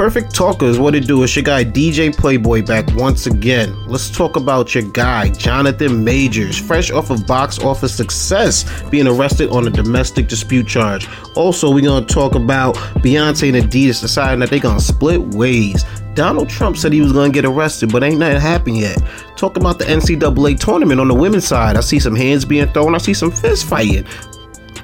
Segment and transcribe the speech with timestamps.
[0.00, 1.22] Perfect Talkers, what it do?
[1.24, 3.76] It's your guy DJ Playboy back once again.
[3.86, 9.50] Let's talk about your guy, Jonathan Majors, fresh off of box office success, being arrested
[9.50, 11.06] on a domestic dispute charge.
[11.36, 15.84] Also, we're gonna talk about Beyonce and Adidas deciding that they're gonna split ways.
[16.14, 18.96] Donald Trump said he was gonna get arrested, but ain't nothing happened yet.
[19.36, 21.76] Talk about the NCAA tournament on the women's side.
[21.76, 24.06] I see some hands being thrown, I see some fist fighting.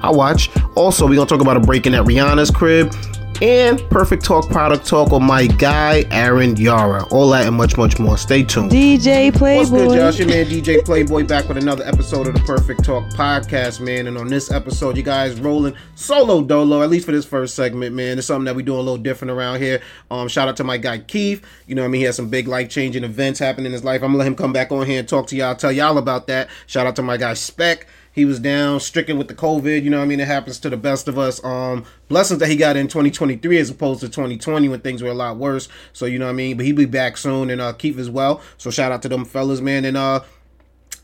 [0.02, 0.50] I watch.
[0.74, 2.94] Also, we're gonna talk about a break in at Rihanna's crib
[3.42, 7.04] and Perfect Talk Product Talk with my guy Aaron Iara.
[7.10, 8.16] All that and much, much more.
[8.16, 8.70] Stay tuned.
[8.70, 9.58] DJ Playboy.
[9.58, 10.18] What's good, Josh?
[10.18, 14.06] Your man DJ Playboy back with another episode of the Perfect Talk Podcast, man.
[14.06, 17.94] And on this episode, you guys rolling solo dolo, at least for this first segment,
[17.94, 18.18] man.
[18.18, 19.80] It's something that we do a little different around here.
[20.10, 21.44] Um, shout out to my guy Keith.
[21.66, 24.02] You know, I mean, he has some big life changing events happening in his life.
[24.02, 26.26] I'm gonna let him come back on here and talk to y'all, tell y'all about
[26.28, 26.48] that.
[26.66, 27.86] Shout out to my guy Spec.
[28.16, 29.84] He was down, stricken with the COVID.
[29.84, 31.44] You know, I mean, it happens to the best of us.
[31.44, 35.14] Um, blessings that he got in 2023 as opposed to 2020 when things were a
[35.14, 35.68] lot worse.
[35.92, 36.56] So you know what I mean.
[36.56, 38.40] But he'll be back soon, and uh, Keith as well.
[38.56, 39.84] So shout out to them fellas, man.
[39.84, 40.20] And uh,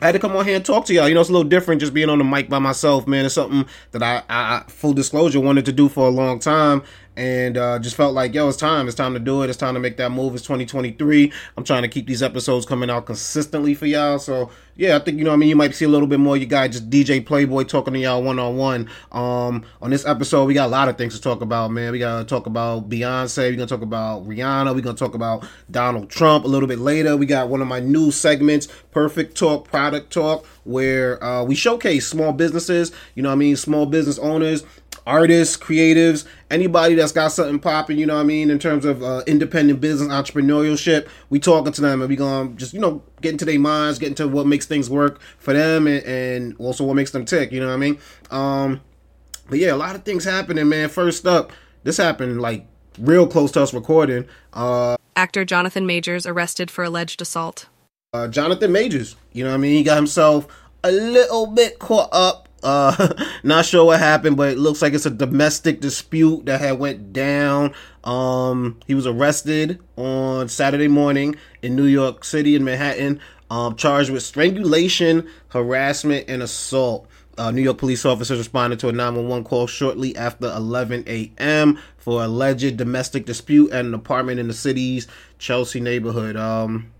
[0.00, 1.06] I had to come on here and talk to y'all.
[1.06, 3.26] You know, it's a little different just being on the mic by myself, man.
[3.26, 6.82] It's something that I, I full disclosure, wanted to do for a long time
[7.16, 8.86] and uh, just felt like, yo, it's time.
[8.86, 9.50] It's time to do it.
[9.50, 10.34] It's time to make that move.
[10.34, 11.32] It's 2023.
[11.56, 14.18] I'm trying to keep these episodes coming out consistently for y'all.
[14.18, 15.50] So, yeah, I think, you know I mean?
[15.50, 18.22] You might see a little bit more you guys just DJ Playboy talking to y'all
[18.22, 18.88] one on one.
[19.12, 21.92] Um, on this episode, we got a lot of things to talk about, man.
[21.92, 23.50] We got to talk about Beyonce.
[23.50, 24.74] We're to talk about Rihanna.
[24.74, 27.18] We're to talk about Donald Trump a little bit later.
[27.18, 32.08] We got one of my new segments, Perfect Talk, Product Talk, where uh, we showcase
[32.08, 33.56] small businesses, you know I mean?
[33.56, 34.64] Small business owners
[35.06, 39.02] artists, creatives, anybody that's got something popping, you know what I mean, in terms of
[39.02, 43.32] uh, independent business, entrepreneurship, we talking to them and we gonna just, you know, get
[43.32, 46.94] into their minds, get into what makes things work for them and, and also what
[46.94, 47.98] makes them tick, you know what I mean?
[48.30, 48.80] Um,
[49.48, 50.88] but yeah, a lot of things happening, man.
[50.88, 52.66] First up, this happened like
[52.98, 54.26] real close to us recording.
[54.52, 57.66] Uh, Actor Jonathan Majors arrested for alleged assault.
[58.14, 59.76] Uh, Jonathan Majors, you know what I mean?
[59.76, 60.46] He got himself
[60.84, 65.06] a little bit caught up uh, not sure what happened, but it looks like it's
[65.06, 67.74] a domestic dispute that had went down.
[68.04, 73.20] Um, he was arrested on Saturday morning in New York City in Manhattan,
[73.50, 77.06] um, charged with strangulation, harassment, and assault.
[77.38, 81.78] Uh, New York police officers responded to a 911 call shortly after 11 a.m.
[81.96, 85.08] for alleged domestic dispute at an apartment in the city's
[85.38, 86.36] Chelsea neighborhood.
[86.36, 86.92] Um,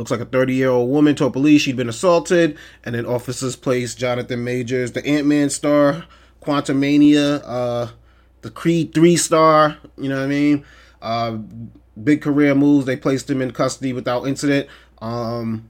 [0.00, 3.54] Looks like a 30 year old woman told police she'd been assaulted, and then officers
[3.54, 6.06] placed Jonathan Majors, the Ant Man star,
[6.40, 7.88] Quantumania, uh,
[8.40, 10.64] the Creed 3 star, you know what I mean?
[11.02, 11.36] Uh,
[12.02, 12.86] big career moves.
[12.86, 14.68] They placed him in custody without incident.
[15.02, 15.68] Um,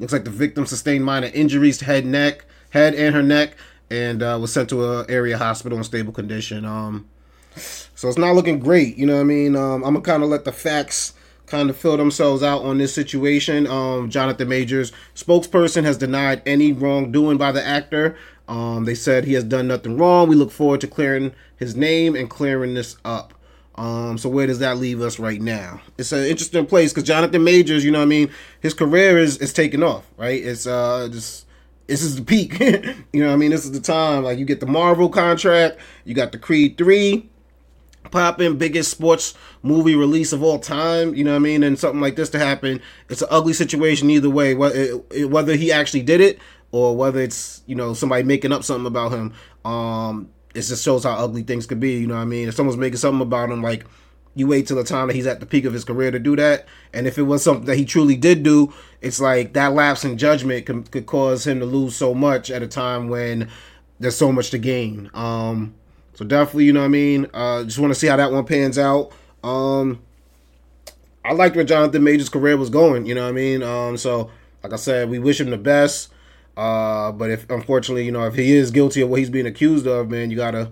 [0.00, 3.56] looks like the victim sustained minor injuries to head, neck, head and her neck,
[3.88, 6.64] and uh, was sent to a area hospital in stable condition.
[6.64, 7.08] Um,
[7.54, 8.96] so it's not looking great.
[8.96, 9.54] You know what I mean?
[9.54, 11.14] Um, I'm gonna kind of let the facts
[11.54, 13.68] kind of fill themselves out on this situation.
[13.68, 18.16] Um, Jonathan Majors, spokesperson, has denied any wrongdoing by the actor.
[18.48, 20.28] Um, they said he has done nothing wrong.
[20.28, 23.34] We look forward to clearing his name and clearing this up.
[23.76, 25.80] Um, so where does that leave us right now?
[25.96, 29.38] It's an interesting place because Jonathan Majors, you know, what I mean, his career is
[29.38, 30.42] is taking off, right?
[30.42, 31.46] It's uh just
[31.86, 32.58] this is the peak.
[33.12, 34.24] you know, what I mean, this is the time.
[34.24, 37.28] Like you get the Marvel contract, you got the Creed three
[38.14, 41.14] popping, biggest sports movie release of all time.
[41.14, 41.64] You know what I mean?
[41.64, 42.80] And something like this to happen,
[43.10, 44.54] it's an ugly situation either way.
[44.54, 46.38] Whether he actually did it
[46.70, 51.02] or whether it's you know somebody making up something about him, um, it just shows
[51.02, 51.98] how ugly things could be.
[51.98, 52.48] You know what I mean?
[52.48, 53.84] If someone's making something about him, like
[54.36, 56.36] you wait till the time that he's at the peak of his career to do
[56.36, 56.66] that.
[56.92, 60.18] And if it was something that he truly did do, it's like that lapse in
[60.18, 63.48] judgment could, could cause him to lose so much at a time when
[63.98, 65.10] there's so much to gain.
[65.14, 65.74] Um,
[66.14, 67.26] so definitely, you know what I mean.
[67.34, 69.12] Uh, just want to see how that one pans out.
[69.42, 70.02] Um,
[71.24, 73.06] I liked where Jonathan Major's career was going.
[73.06, 73.62] You know what I mean.
[73.62, 74.30] Um, so
[74.62, 76.10] like I said, we wish him the best.
[76.56, 79.86] Uh, but if unfortunately, you know, if he is guilty of what he's being accused
[79.86, 80.70] of, man, you gotta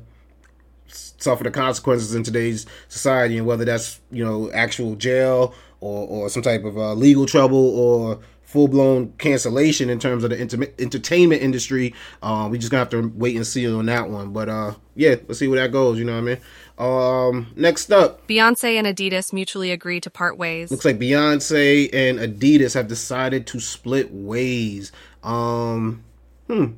[0.86, 6.28] suffer the consequences in today's society, and whether that's you know actual jail or or
[6.28, 8.20] some type of uh, legal trouble or
[8.52, 11.94] full blown cancellation in terms of the inter- entertainment industry.
[12.22, 14.32] Uh, we just gonna have to wait and see on that one.
[14.32, 15.98] But uh, yeah, let's see where that goes.
[15.98, 16.38] You know what I mean?
[16.78, 20.70] Um, next up, Beyonce and Adidas mutually agree to part ways.
[20.70, 24.92] Looks like Beyonce and Adidas have decided to split ways.
[25.22, 26.04] Um,
[26.46, 26.72] hmm,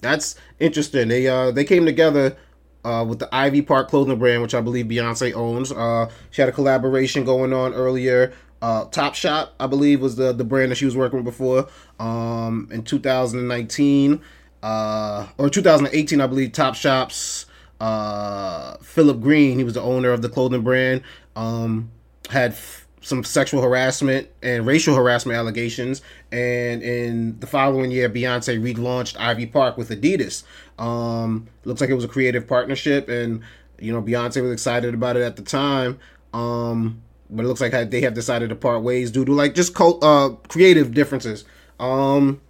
[0.00, 1.08] that's interesting.
[1.08, 2.36] They uh they came together.
[2.84, 5.72] Uh, with the Ivy Park clothing brand, which I believe Beyonce owns.
[5.72, 10.32] Uh, she had a collaboration going on earlier uh, Top Shop, I believe, was the
[10.32, 11.68] the brand that she was working with before.
[11.98, 14.20] Um, in 2019
[14.62, 17.46] uh, or 2018, I believe, Top Shop's
[17.80, 21.02] uh, Philip Green, he was the owner of the clothing brand,
[21.36, 21.90] um,
[22.30, 26.02] had f- some sexual harassment and racial harassment allegations.
[26.32, 30.42] And in the following year, Beyonce relaunched Ivy Park with Adidas.
[30.78, 33.42] Um, looks like it was a creative partnership, and
[33.78, 35.98] you know Beyonce was excited about it at the time.
[36.34, 39.78] Um, but it looks like they have decided to part ways due to like just
[39.80, 41.44] uh, creative differences.
[41.78, 42.40] Um,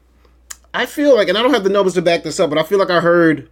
[0.73, 2.63] I feel like, and I don't have the numbers to back this up, but I
[2.63, 3.51] feel like I heard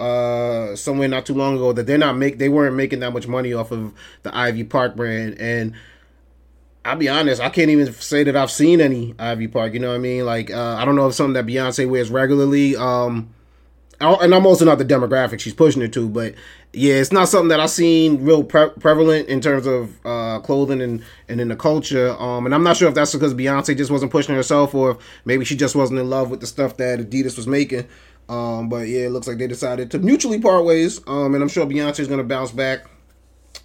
[0.00, 3.28] uh somewhere not too long ago that they're not make they weren't making that much
[3.28, 3.92] money off of
[4.22, 5.74] the Ivy Park brand and
[6.84, 9.72] I'll be honest, I can't even say that I've seen any Ivy Park.
[9.74, 10.26] You know what I mean?
[10.26, 12.74] Like, uh, I don't know if something that Beyonce wears regularly.
[12.74, 13.32] Um,
[14.02, 16.34] and I'm also not the demographic she's pushing it to, but
[16.72, 20.80] yeah, it's not something that I've seen real pre- prevalent in terms of uh, clothing
[20.80, 22.10] and, and in the culture.
[22.18, 25.44] Um, and I'm not sure if that's because Beyonce just wasn't pushing herself, or maybe
[25.44, 27.86] she just wasn't in love with the stuff that Adidas was making.
[28.28, 31.00] Um, but yeah, it looks like they decided to mutually part ways.
[31.06, 32.86] Um, and I'm sure Beyonce is gonna bounce back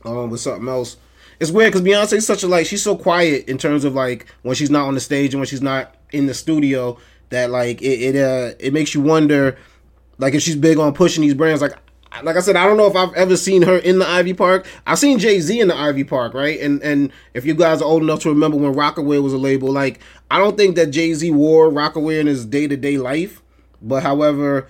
[0.04, 0.98] um, with something else.
[1.39, 4.56] It's weird because Beyonce's such a like she's so quiet in terms of like when
[4.56, 6.98] she's not on the stage and when she's not in the studio
[7.30, 9.57] that like it it uh it makes you wonder
[10.17, 11.73] like if she's big on pushing these brands like
[12.23, 14.65] like I said, I don't know if I've ever seen her in the Ivy Park.
[14.85, 16.59] I've seen Jay Z in the Ivy Park, right?
[16.59, 19.71] And and if you guys are old enough to remember when Rocawear was a label,
[19.71, 19.99] like
[20.31, 23.41] I don't think that Jay Z wore Rocawear in his day to day life.
[23.81, 24.67] But however,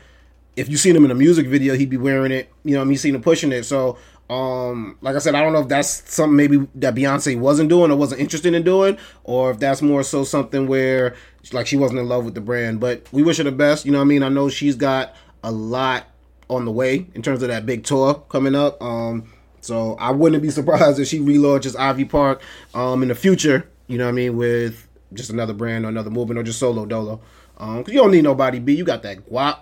[0.55, 2.51] if you seen him in a music video, he'd be wearing it.
[2.63, 3.63] You know, I mean, you seen him pushing it.
[3.63, 3.97] So,
[4.29, 7.91] um, like I said, I don't know if that's something maybe that Beyonce wasn't doing
[7.91, 11.15] or wasn't interested in doing, or if that's more so something where
[11.53, 12.81] like she wasn't in love with the brand.
[12.81, 13.85] But we wish her the best.
[13.85, 15.15] You know, what I mean, I know she's got
[15.47, 16.07] a lot
[16.49, 18.81] on the way in terms of that big tour coming up.
[18.81, 22.41] Um, so I wouldn't be surprised if she relaunches Ivy Park
[22.73, 23.69] um in the future.
[23.87, 26.85] You know, what I mean, with just another brand or another movement or just solo
[26.85, 27.21] dolo.
[27.57, 28.75] Um, cause you don't need nobody B.
[28.75, 29.59] You got that guap.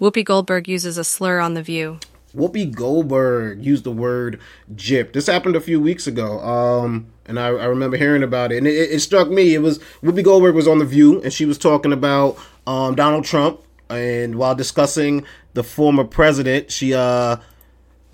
[0.00, 2.00] Whoopi Goldberg uses a slur on The View.
[2.34, 4.40] Whoopi Goldberg used the word
[4.74, 8.58] "gyp." This happened a few weeks ago, um, and I, I, remember hearing about it,
[8.58, 9.54] and it, it, struck me.
[9.54, 13.24] It was Whoopi Goldberg was on the View, and she was talking about um, Donald
[13.24, 13.60] Trump,
[13.90, 17.36] and while discussing the former president, she uh,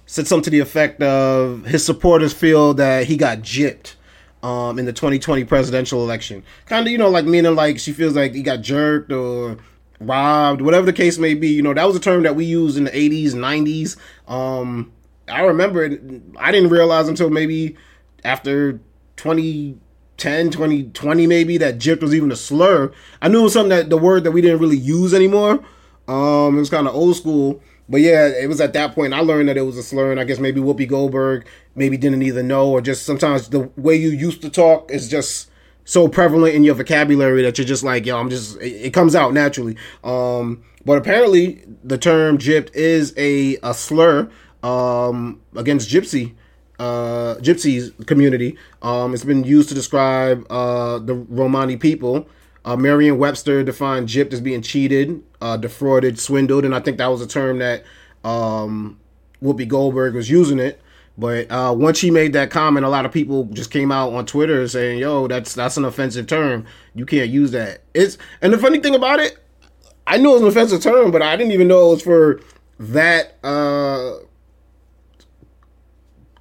[0.06, 3.94] said something to the effect of his supporters feel that he got gypped
[4.42, 6.42] um, in the 2020 presidential election.
[6.66, 9.58] Kind of, you know, like meaning like she feels like he got jerked or
[10.00, 11.48] robbed, whatever the case may be.
[11.48, 13.96] You know, that was a term that we used in the 80s, 90s.
[14.30, 14.92] Um,
[15.28, 16.00] I remember it.
[16.38, 17.76] I didn't realize until maybe
[18.24, 18.80] after
[20.16, 22.92] 2010, 2020, maybe that gypped was even a slur.
[23.20, 25.64] I knew it was something that the word that we didn't really use anymore.
[26.08, 27.60] Um, it was kind of old school.
[27.88, 30.18] But yeah, it was at that point I learned that it was a slur, and
[30.18, 34.10] I guess maybe Whoopi Goldberg maybe didn't either know, or just sometimes the way you
[34.10, 35.50] used to talk is just
[35.84, 39.14] so prevalent in your vocabulary that you're just like, yo, I'm just it, it comes
[39.14, 39.76] out naturally.
[40.02, 44.30] Um, but apparently the term gypped is a a slur
[44.64, 46.34] um, against gypsy
[46.78, 48.56] uh, gypsies community.
[48.82, 52.28] Um, it's been used to describe uh, the Romani people.
[52.64, 57.20] Uh, Merriam-Webster defined gypped as being cheated, uh, defrauded, swindled, and I think that was
[57.22, 57.84] a term that
[58.24, 58.98] um,
[59.42, 60.80] Whoopi Goldberg was using it.
[61.18, 64.26] But uh, once she made that comment, a lot of people just came out on
[64.26, 66.66] Twitter saying, "Yo, that's that's an offensive term.
[66.94, 69.38] You can't use that." It's and the funny thing about it,
[70.06, 72.40] I knew it was an offensive term, but I didn't even know it was for
[72.78, 74.16] that uh,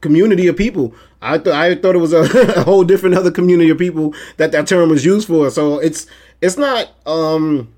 [0.05, 0.93] community of people.
[1.21, 2.21] I th- I thought it was a,
[2.59, 5.49] a, whole different other community of people that that term was used for.
[5.49, 6.05] So it's
[6.41, 7.73] it's not um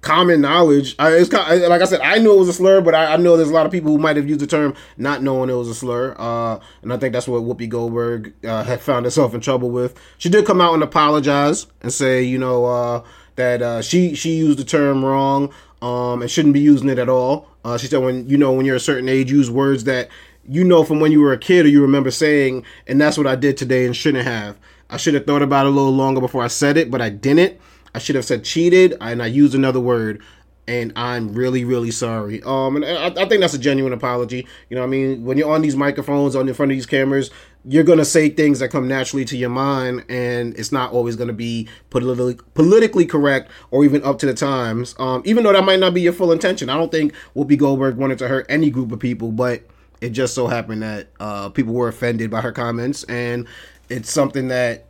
[0.00, 0.94] common knowledge.
[0.98, 3.36] I, it's like I said, I knew it was a slur, but I, I, know
[3.36, 5.68] there's a lot of people who might have used the term not knowing it was
[5.68, 6.14] a slur.
[6.18, 10.00] Uh, and I think that's what Whoopi Goldberg uh, had found herself in trouble with.
[10.18, 13.04] She did come out and apologize and say, you know, uh,
[13.36, 17.08] that uh, she she used the term wrong um, and shouldn't be using it at
[17.08, 17.48] all.
[17.64, 20.08] Uh, she said, when you know when you're a certain age, use words that
[20.48, 23.26] you know from when you were a kid or you remember saying, and that's what
[23.26, 24.58] I did today and shouldn't have.
[24.88, 27.10] I should have thought about it a little longer before I said it, but I
[27.10, 27.58] didn't.
[27.94, 30.22] I should have said cheated, and I used another word,
[30.66, 32.42] and I'm really, really sorry.
[32.44, 34.46] Um, and I, I think that's a genuine apology.
[34.68, 37.30] You know, I mean, when you're on these microphones, on in front of these cameras,
[37.64, 41.32] you're gonna say things that come naturally to your mind, and it's not always gonna
[41.32, 44.94] be politically politically correct or even up to the times.
[44.98, 46.68] Um, even though that might not be your full intention.
[46.68, 49.62] I don't think Whoopi Goldberg wanted to hurt any group of people, but
[50.00, 53.46] it just so happened that uh, people were offended by her comments, and
[53.88, 54.86] it's something that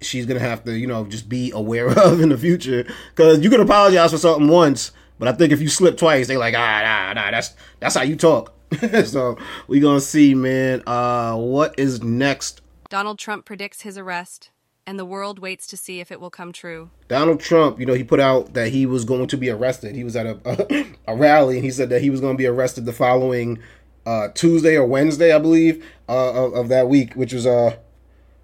[0.00, 2.84] she's gonna have to, you know, just be aware of in the future.
[3.14, 6.38] Because you can apologize for something once, but I think if you slip twice, they're
[6.38, 8.52] like, ah, nah, nah, that's that's how you talk.
[9.04, 9.36] so
[9.68, 10.82] we gonna see, man.
[10.86, 12.60] Uh, what is next?
[12.88, 14.50] Donald Trump predicts his arrest.
[14.86, 16.90] and the world waits to see if it will come true.
[17.08, 19.94] Donald Trump, you know, he put out that he was going to be arrested.
[19.94, 22.38] He was at a, a, a rally and he said that he was going to
[22.38, 23.60] be arrested the following
[24.06, 27.76] uh, Tuesday or Wednesday, I believe, uh, of, of, that week, which was uh,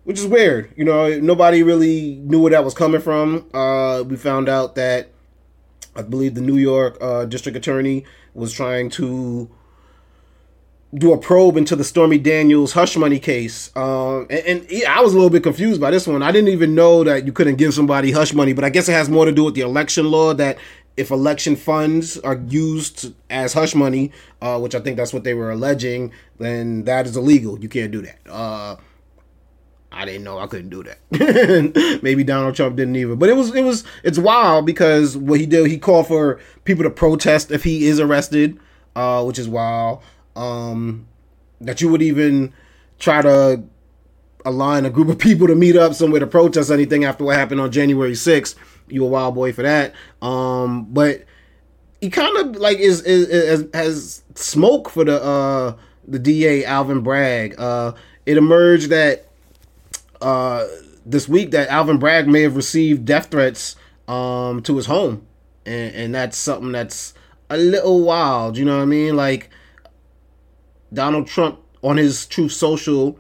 [0.04, 0.72] which is weird.
[0.76, 3.48] You know, nobody really knew where that was coming from.
[3.52, 5.10] Uh, we found out that
[5.96, 9.50] I believe the New York uh, district attorney was trying to
[10.94, 13.70] do a probe into the Stormy Daniels hush money case.
[13.76, 16.22] Um, and, and I was a little bit confused by this one.
[16.22, 18.92] I didn't even know that you couldn't give somebody hush money, but I guess it
[18.92, 20.56] has more to do with the election law that
[20.98, 24.10] if election funds are used as hush money,
[24.42, 27.58] uh, which I think that's what they were alleging, then that is illegal.
[27.58, 28.18] You can't do that.
[28.28, 28.76] Uh,
[29.92, 32.00] I didn't know I couldn't do that.
[32.02, 33.16] Maybe Donald Trump didn't either.
[33.16, 36.84] But it was it was it's wild because what he did he called for people
[36.84, 38.58] to protest if he is arrested,
[38.96, 40.02] uh, which is wild.
[40.36, 41.06] Um,
[41.60, 42.52] that you would even
[42.98, 43.62] try to
[44.44, 47.60] align a group of people to meet up somewhere to protest anything after what happened
[47.60, 48.56] on January 6th.
[48.90, 49.94] You a wild boy for that.
[50.22, 51.24] Um, but
[52.00, 55.76] he kind of like is, is, is, has smoke for the uh
[56.08, 57.58] the DA Alvin Bragg.
[57.58, 57.92] Uh,
[58.26, 59.26] it emerged that
[60.20, 60.66] uh,
[61.04, 63.76] this week that Alvin Bragg may have received death threats
[64.08, 65.26] um, to his home,
[65.66, 67.14] and, and that's something that's
[67.50, 68.56] a little wild.
[68.56, 69.16] You know what I mean?
[69.16, 69.50] Like
[70.92, 73.18] Donald Trump on his Truth Social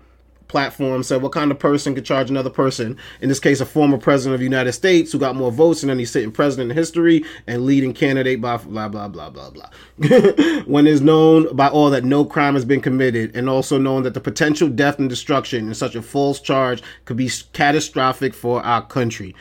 [0.48, 1.02] platform.
[1.02, 2.96] Said what kind of person could charge another person.
[3.20, 5.90] In this case a former president of the united states who got more votes than
[5.90, 9.68] any sitting president in history and leading candidate by blah blah blah blah blah.
[10.66, 14.14] When it's known by all that no crime has been committed and also known that
[14.14, 18.84] the potential death and destruction in such a false charge could be catastrophic for our
[18.84, 19.34] country.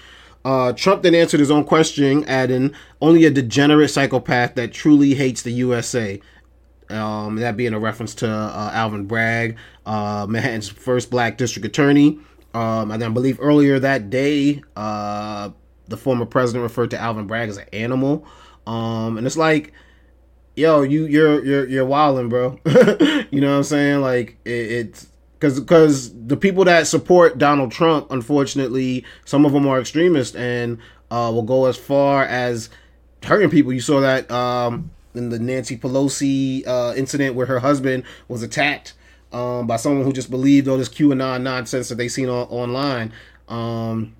[0.46, 5.42] Uh, Trump then answered his own question, adding, Only a degenerate psychopath that truly hates
[5.42, 6.22] the USA
[6.90, 12.20] um, that being a reference to uh, Alvin Bragg, uh, Manhattan's first black district attorney.
[12.54, 15.50] Um, and I believe earlier that day, uh,
[15.88, 18.26] the former president referred to Alvin Bragg as an animal.
[18.66, 19.74] Um, and it's like,
[20.56, 22.60] yo, you you're you're you're wilding, bro.
[22.66, 24.02] you know what I'm saying?
[24.02, 25.08] Like it, it's
[25.40, 30.80] because because the people that support Donald Trump, unfortunately, some of them are extremists and
[31.12, 32.70] uh, will go as far as
[33.24, 33.72] hurting people.
[33.72, 38.94] You saw that um, in the Nancy Pelosi uh, incident where her husband was attacked
[39.32, 43.14] um, by someone who just believed all this QAnon nonsense that they seen on, online.
[43.48, 44.16] Um,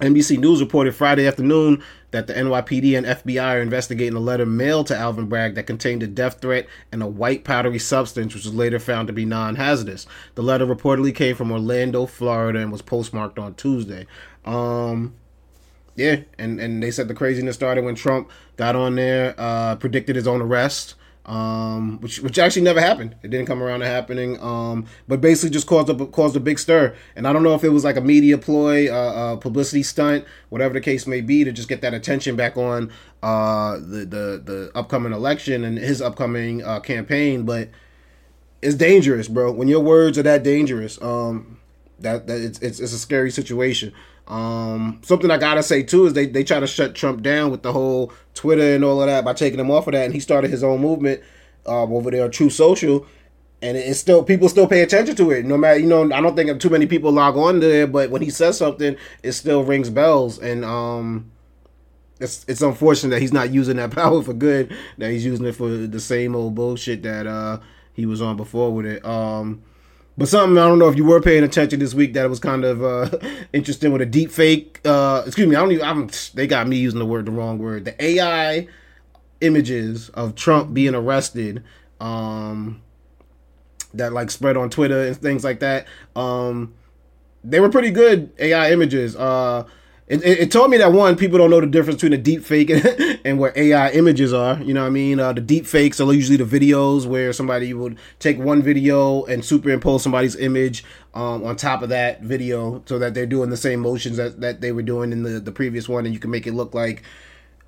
[0.00, 4.86] NBC News reported Friday afternoon that the NYPD and FBI are investigating a letter mailed
[4.88, 8.54] to Alvin Bragg that contained a death threat and a white powdery substance, which was
[8.54, 10.06] later found to be non hazardous.
[10.34, 14.06] The letter reportedly came from Orlando, Florida, and was postmarked on Tuesday.
[14.44, 15.14] Um,
[15.96, 20.16] yeah, and and they said the craziness started when Trump got on there, uh, predicted
[20.16, 20.94] his own arrest,
[21.26, 23.14] um, which which actually never happened.
[23.22, 26.58] It didn't come around to happening, um, but basically just caused a caused a big
[26.58, 26.94] stir.
[27.14, 30.24] And I don't know if it was like a media ploy, uh, a publicity stunt,
[30.48, 32.90] whatever the case may be, to just get that attention back on
[33.22, 37.44] uh, the the the upcoming election and his upcoming uh, campaign.
[37.44, 37.68] But
[38.62, 39.52] it's dangerous, bro.
[39.52, 41.58] When your words are that dangerous, um,
[41.98, 43.92] that that it's it's, it's a scary situation.
[44.30, 47.62] Um, something I gotta say too is they, they try to shut Trump down with
[47.62, 50.20] the whole Twitter and all of that by taking him off of that, and he
[50.20, 51.20] started his own movement
[51.66, 53.06] um, over there Truth Social,
[53.60, 55.44] and it's still people still pay attention to it.
[55.44, 58.22] No matter you know, I don't think too many people log on there, but when
[58.22, 61.32] he says something, it still rings bells, and um,
[62.20, 64.72] it's it's unfortunate that he's not using that power for good.
[64.98, 67.58] That he's using it for the same old bullshit that uh
[67.94, 69.04] he was on before with it.
[69.04, 69.64] Um,
[70.20, 72.62] but something I don't know if you were paying attention this week that was kind
[72.62, 73.08] of uh,
[73.54, 74.78] interesting with a deep fake.
[74.84, 75.82] Uh, excuse me, I don't even.
[75.86, 77.86] I'm, they got me using the word the wrong word.
[77.86, 78.68] The AI
[79.40, 81.64] images of Trump being arrested,
[82.00, 82.82] um,
[83.94, 85.86] that like spread on Twitter and things like that.
[86.14, 86.74] Um,
[87.42, 89.16] they were pretty good AI images.
[89.16, 89.64] Uh,
[90.10, 92.42] it, it, it, told me that one, people don't know the difference between a deep
[92.42, 94.60] fake and, and what AI images are.
[94.60, 95.20] You know what I mean?
[95.20, 99.44] Uh, the deep fakes are usually the videos where somebody would take one video and
[99.44, 100.82] superimpose somebody's image
[101.14, 104.60] um, on top of that video so that they're doing the same motions that, that
[104.60, 107.04] they were doing in the, the previous one and you can make it look like.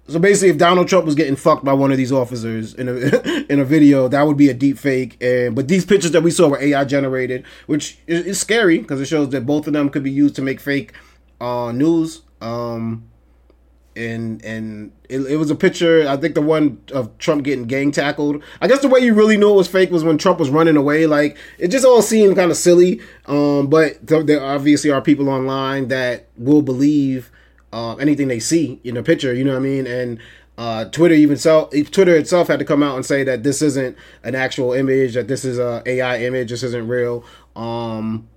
[0.09, 3.47] So basically, if Donald Trump was getting fucked by one of these officers in a
[3.53, 5.17] in a video, that would be a deep fake.
[5.23, 9.01] And but these pictures that we saw were AI generated, which is, is scary because
[9.01, 10.93] it shows that both of them could be used to make fake
[11.41, 13.09] uh, news um,
[13.95, 16.09] and and it, it, was a picture.
[16.09, 18.43] I think the one of Trump getting gang tackled.
[18.61, 20.77] I guess the way you really knew it was fake was when Trump was running
[20.77, 21.07] away.
[21.07, 23.01] Like it just all seemed kind of silly.
[23.27, 27.31] Um, but there obviously are people online that will believe
[27.73, 29.33] uh, anything they see in the picture.
[29.33, 29.87] You know what I mean?
[29.87, 30.19] And
[30.59, 33.97] uh, Twitter even self Twitter itself had to come out and say that this isn't
[34.25, 35.15] an actual image.
[35.15, 36.51] That this is a AI image.
[36.51, 37.25] This isn't real.
[37.55, 38.29] Um,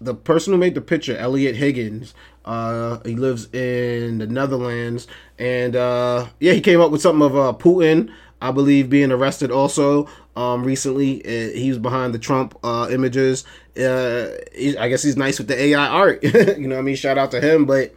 [0.00, 2.14] the person who made the picture, Eliot Higgins,
[2.44, 5.06] uh, he lives in the Netherlands,
[5.38, 9.50] and uh, yeah, he came up with something of uh, Putin, I believe, being arrested
[9.50, 11.22] also um, recently.
[11.54, 13.44] He was behind the Trump uh, images.
[13.76, 16.22] Uh, he, I guess he's nice with the AI art.
[16.22, 16.96] you know what I mean?
[16.96, 17.94] Shout out to him, but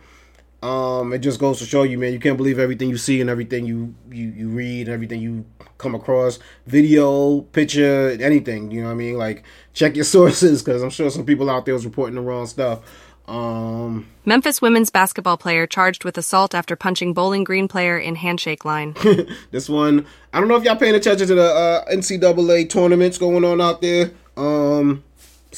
[0.64, 3.30] um, it just goes to show you, man, you can't believe everything you see and
[3.30, 5.46] everything you you you read and everything you
[5.78, 8.72] come across, video, picture, anything.
[8.72, 9.18] You know what I mean?
[9.18, 12.48] Like check your sources because I'm sure some people out there was reporting the wrong
[12.48, 12.82] stuff.
[13.28, 18.64] Um, Memphis women's basketball player charged with assault after punching Bowling Green player in handshake
[18.64, 18.96] line.
[19.52, 23.44] this one, I don't know if y'all paying attention to the uh, NCAA tournaments going
[23.44, 24.12] on out there.
[24.38, 25.04] Um,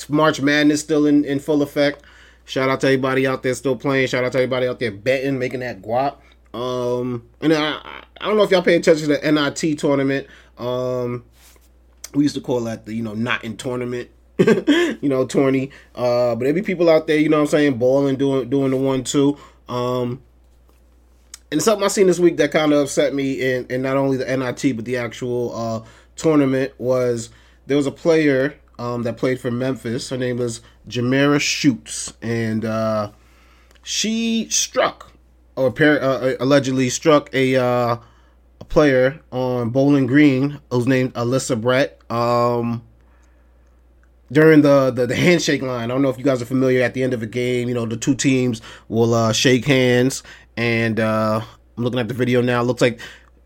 [0.07, 2.03] March Madness still in, in full effect.
[2.45, 4.07] Shout out to everybody out there still playing.
[4.07, 6.17] Shout out to everybody out there betting, making that guap.
[6.53, 10.25] Um, and I, I don't know if y'all pay attention to the NIT tournament.
[10.57, 11.25] Um,
[12.15, 14.09] we used to call that the you know not in tournament
[15.01, 15.71] you know, tourney.
[15.95, 18.71] Uh, but there be people out there, you know what I'm saying, balling, doing doing
[18.71, 19.37] the one two.
[19.67, 20.21] Um,
[21.51, 24.17] and something I seen this week that kind of upset me in, in not only
[24.17, 27.29] the NIT but the actual uh, tournament was
[27.67, 30.09] there was a player um, that played for Memphis.
[30.09, 33.11] Her name was Jamirah Shutes, and uh,
[33.83, 35.11] she struck
[35.55, 37.97] or uh, allegedly struck a uh,
[38.69, 41.99] player on Bowling Green who's named Elissa Brett.
[42.09, 42.83] Um,
[44.31, 45.89] during the, the, the handshake line.
[45.89, 46.81] I don't know if you guys are familiar.
[46.81, 50.23] At the end of a game, you know the two teams will uh, shake hands,
[50.57, 51.41] and uh,
[51.77, 52.61] I'm looking at the video now.
[52.61, 52.99] It looks like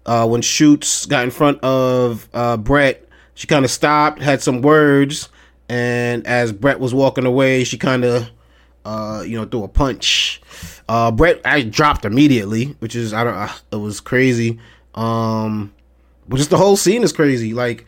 [0.06, 4.62] uh, when Shutes got in front of uh, Brett, she kind of stopped, had some
[4.62, 5.30] words,
[5.70, 8.30] and as Brett was walking away, she kind of
[8.86, 10.42] uh, you know threw a punch.
[10.90, 14.60] Uh, Brett I dropped immediately, which is I don't it was crazy.
[14.96, 15.74] Um,
[16.28, 17.54] but just the whole scene is crazy.
[17.54, 17.86] Like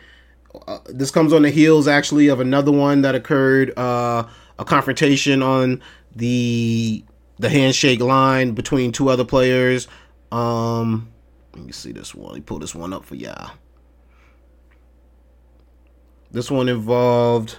[0.67, 5.41] uh, this comes on the heels actually of another one that occurred, uh, a confrontation
[5.41, 5.81] on
[6.15, 7.03] the
[7.37, 9.87] the handshake line between two other players.
[10.31, 11.11] Um,
[11.53, 12.27] let me see this one.
[12.27, 13.51] Let me pull this one up for y'all.
[16.31, 17.57] This one involved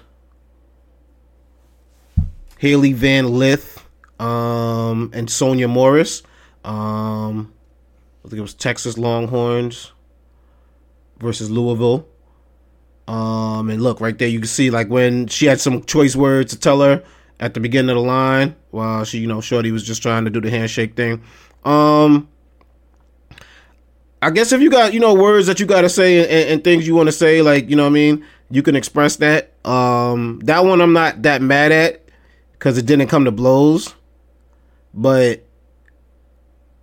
[2.59, 3.87] Hailey Van Lith
[4.19, 6.23] um, and Sonya Morris.
[6.65, 7.53] Um,
[8.25, 9.93] I think it was Texas Longhorns
[11.19, 12.09] versus Louisville.
[13.09, 16.53] Um, and look right there, you can see like when she had some choice words
[16.53, 17.05] to tell her
[17.39, 20.31] at the beginning of the line while she, you know, Shorty was just trying to
[20.31, 21.23] do the handshake thing.
[21.65, 22.29] Um,
[24.23, 26.65] I guess if you got, you know, words that you got to say and, and,
[26.65, 29.53] things you want to say, like, you know what I mean, you can express that.
[29.65, 32.03] Um, that one I'm not that mad at
[32.53, 33.95] because it didn't come to blows.
[34.95, 35.45] But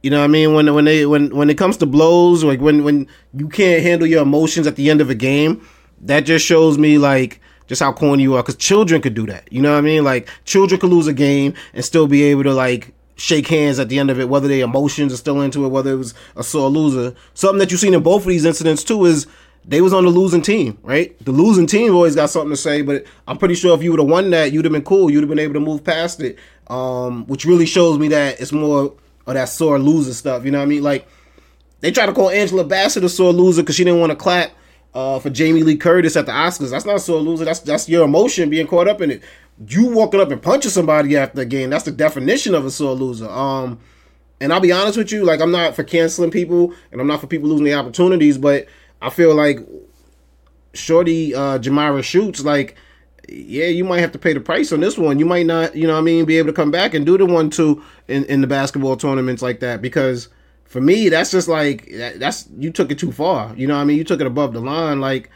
[0.03, 0.53] you know what I mean?
[0.53, 4.07] When when they when when it comes to blows, like when when you can't handle
[4.07, 5.65] your emotions at the end of a game,
[6.03, 9.51] that just shows me like just how corny you are because children could do that.
[9.51, 10.03] You know what I mean?
[10.03, 13.89] Like children could lose a game and still be able to like shake hands at
[13.89, 16.43] the end of it, whether their emotions are still into it, whether it was a
[16.43, 17.15] sore loser.
[17.33, 19.27] Something that you've seen in both of these incidents too is
[19.65, 21.17] they was on the losing team, right?
[21.23, 23.99] The losing team always got something to say, but I'm pretty sure if you would
[23.99, 25.09] have won that, you'd have been cool.
[25.09, 26.37] You'd have been able to move past it.
[26.67, 28.93] Um, which really shows me that it's more
[29.25, 30.43] of that sore loser stuff.
[30.45, 30.83] You know what I mean?
[30.83, 31.07] Like
[31.79, 34.51] they try to call Angela Bassett a sore loser because she didn't want to clap
[34.93, 36.71] uh, for Jamie Lee Curtis at the Oscars.
[36.71, 37.45] That's not so loser.
[37.45, 39.23] That's that's your emotion being caught up in it.
[39.67, 41.69] You walking up and punching somebody after the game.
[41.69, 43.29] That's the definition of a sore loser.
[43.29, 43.79] Um,
[44.39, 47.21] and I'll be honest with you, like I'm not for canceling people, and I'm not
[47.21, 48.67] for people losing the opportunities, but
[49.01, 49.59] I feel like
[50.73, 52.75] Shorty uh Jamirah Shutes like
[53.29, 55.17] yeah, you might have to pay the price on this one.
[55.17, 57.25] You might not, you know I mean, be able to come back and do the
[57.25, 60.27] one two in, in the basketball tournaments like that because
[60.73, 63.53] for me, that's just like that's you took it too far.
[63.55, 64.99] You know, what I mean, you took it above the line.
[64.99, 65.29] Like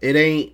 [0.00, 0.52] it ain't.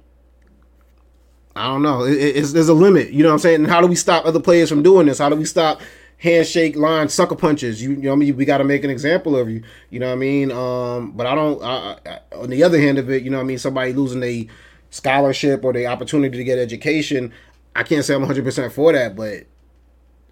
[1.55, 2.05] I don't know.
[2.05, 3.11] It, it's there's a limit.
[3.11, 3.57] You know what I'm saying?
[3.57, 5.18] And how do we stop other players from doing this?
[5.18, 5.83] How do we stop
[6.16, 7.83] handshake line sucker punches?
[7.83, 9.62] You, you know, I mean, we got to make an example of you.
[9.90, 10.51] You know what I mean?
[10.51, 11.62] Um, but I don't.
[11.62, 13.59] I, I, on the other hand of it, you know what I mean?
[13.59, 14.49] Somebody losing a
[14.88, 17.35] scholarship or the opportunity to get education.
[17.77, 19.45] I can't say I'm 100 percent for that, but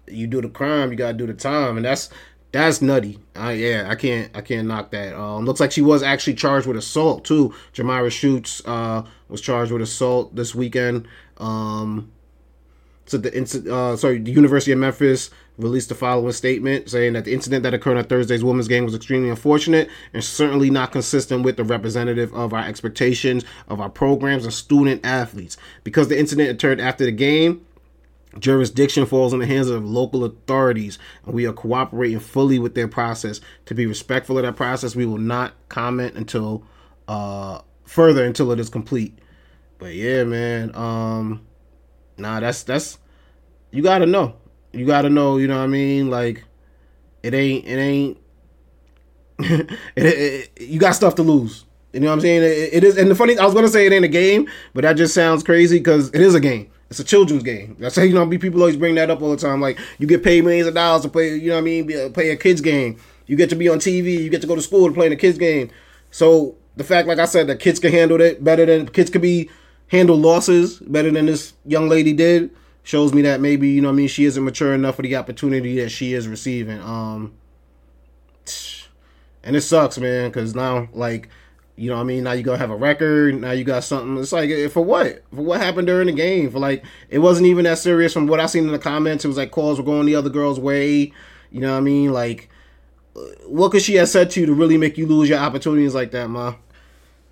[0.07, 2.09] you do the crime, you gotta do the time, and that's
[2.51, 3.19] that's nutty.
[3.35, 5.17] Uh, yeah, I can't I can't knock that.
[5.17, 7.53] Um, looks like she was actually charged with assault too.
[7.73, 11.07] Jamirah Shutes uh, was charged with assault this weekend.
[11.37, 12.11] Um,
[13.05, 17.33] so the uh, sorry, the University of Memphis released the following statement saying that the
[17.33, 21.57] incident that occurred at Thursday's women's game was extremely unfortunate and certainly not consistent with
[21.57, 25.57] the representative of our expectations of our programs and student athletes.
[25.83, 27.65] Because the incident occurred after the game,
[28.39, 32.87] Jurisdiction falls in the hands of local authorities, and we are cooperating fully with their
[32.87, 33.41] process.
[33.65, 36.63] To be respectful of that process, we will not comment until
[37.07, 39.19] uh, further until it is complete.
[39.79, 41.45] But yeah, man, um,
[42.17, 42.99] nah, that's that's
[43.71, 44.35] you gotta know.
[44.71, 45.37] You gotta know.
[45.37, 46.09] You know what I mean?
[46.09, 46.45] Like,
[47.23, 47.65] it ain't.
[47.65, 48.17] It ain't.
[49.39, 51.65] it, it, it, you got stuff to lose.
[51.91, 52.43] You know what I'm saying?
[52.43, 52.97] It, it is.
[52.97, 55.43] And the funny, I was gonna say it ain't a game, but that just sounds
[55.43, 56.71] crazy because it is a game.
[56.91, 57.77] It's a children's game.
[57.79, 58.27] That's how you know.
[58.27, 59.61] People always bring that up all the time.
[59.61, 61.35] Like you get paid millions of dollars to play.
[61.35, 62.11] You know what I mean?
[62.11, 62.99] Play a kids game.
[63.27, 64.21] You get to be on TV.
[64.21, 65.71] You get to go to school to play in a kids game.
[66.11, 69.21] So the fact, like I said, that kids can handle it better than kids could
[69.21, 69.49] be
[69.87, 72.49] handle losses better than this young lady did
[72.83, 75.15] shows me that maybe you know what I mean she isn't mature enough for the
[75.15, 76.81] opportunity that she is receiving.
[76.81, 77.33] Um,
[79.45, 81.29] and it sucks, man, because now like
[81.81, 83.41] you know what I mean now you gonna have a record.
[83.41, 84.17] Now you got something.
[84.21, 85.23] It's like eh, for what?
[85.33, 86.51] For what happened during the game?
[86.51, 88.13] For like it wasn't even that serious.
[88.13, 90.29] From what I seen in the comments, it was like calls were going the other
[90.29, 91.11] girl's way.
[91.49, 92.13] You know what I mean?
[92.13, 92.49] Like
[93.45, 96.11] what could she have said to you to really make you lose your opportunities like
[96.11, 96.53] that, ma?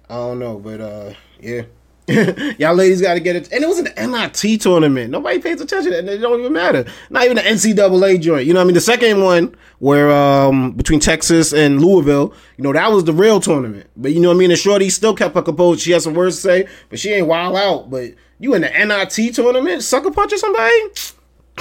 [0.09, 1.63] I don't know, but uh, yeah.
[2.59, 3.51] Y'all ladies got to get it.
[3.51, 5.11] And it was an NIT tournament.
[5.11, 5.93] Nobody pays attention.
[5.93, 6.85] And it don't even matter.
[7.09, 8.47] Not even the NCAA joint.
[8.47, 8.73] You know what I mean?
[8.73, 13.39] The second one, where um between Texas and Louisville, you know, that was the real
[13.39, 13.89] tournament.
[13.95, 14.49] But you know what I mean?
[14.49, 15.81] The shorty still kept her composed.
[15.81, 17.89] She had some words to say, but she ain't wild out.
[17.89, 20.79] But you in the NIT tournament, sucker punch or somebody?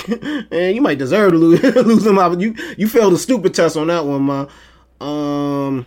[0.51, 2.41] and you might deserve to lose, lose them out.
[2.41, 4.49] You you failed a stupid test on that one, man.
[5.01, 5.87] Um,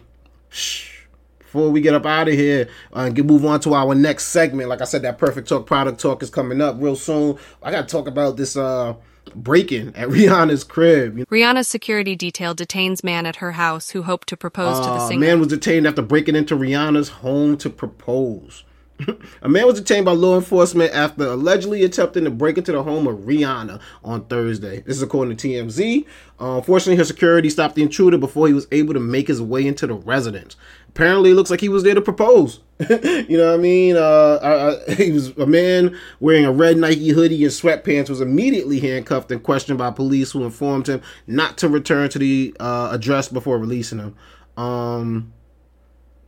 [1.52, 4.28] before we get up out of here uh, and get move on to our next
[4.28, 7.38] segment, like I said, that perfect talk product talk is coming up real soon.
[7.62, 8.96] I got to talk about this uh
[9.36, 11.18] breaking at Rihanna's crib.
[11.30, 14.96] Rihanna's security detail detains man at her house who hoped to propose uh, to the
[14.96, 15.20] uh, singer.
[15.20, 18.64] Man was detained after breaking into Rihanna's home to propose.
[19.42, 23.08] a man was detained by law enforcement after allegedly attempting to break into the home
[23.08, 24.82] of Rihanna on Thursday.
[24.82, 26.06] This is according to TMZ.
[26.40, 29.66] Uh, unfortunately, her security stopped the intruder before he was able to make his way
[29.66, 30.56] into the residence.
[30.94, 32.60] Apparently, it looks like he was there to propose.
[32.90, 33.96] you know what I mean?
[33.96, 38.20] Uh, I, I, he was a man wearing a red Nike hoodie and sweatpants was
[38.20, 42.90] immediately handcuffed and questioned by police, who informed him not to return to the uh,
[42.92, 44.16] address before releasing him.
[44.58, 45.32] Um,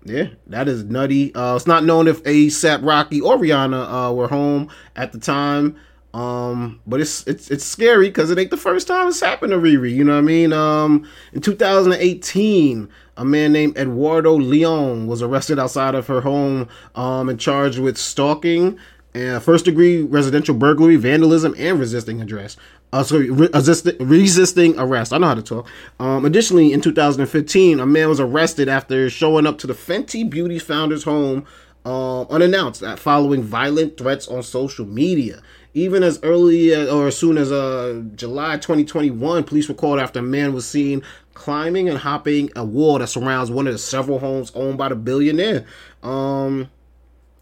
[0.05, 1.35] yeah, that is nutty.
[1.35, 5.75] Uh, it's not known if ASAP Rocky or Rihanna uh, were home at the time.
[6.13, 9.57] Um, but it's it's it's scary because it ain't the first time it's happened to
[9.57, 9.91] Riri.
[9.91, 10.53] You know what I mean?
[10.53, 17.29] Um, in 2018, a man named Eduardo Leon was arrested outside of her home um,
[17.29, 18.77] and charged with stalking
[19.15, 22.59] and first degree residential burglary, vandalism, and resisting arrest
[22.93, 25.11] uh, sorry, resisting, resisting arrest.
[25.11, 25.67] I know how to talk.
[25.99, 30.59] Um, additionally, in 2015, a man was arrested after showing up to the Fenty Beauty
[30.59, 31.45] founder's home
[31.85, 35.41] uh, unannounced following violent threats on social media.
[35.75, 40.19] Even as early as, or as soon as uh, July 2021, police were called after
[40.19, 41.01] a man was seen
[41.33, 44.95] climbing and hopping a wall that surrounds one of the several homes owned by the
[44.95, 45.65] billionaire.
[46.03, 46.69] Um,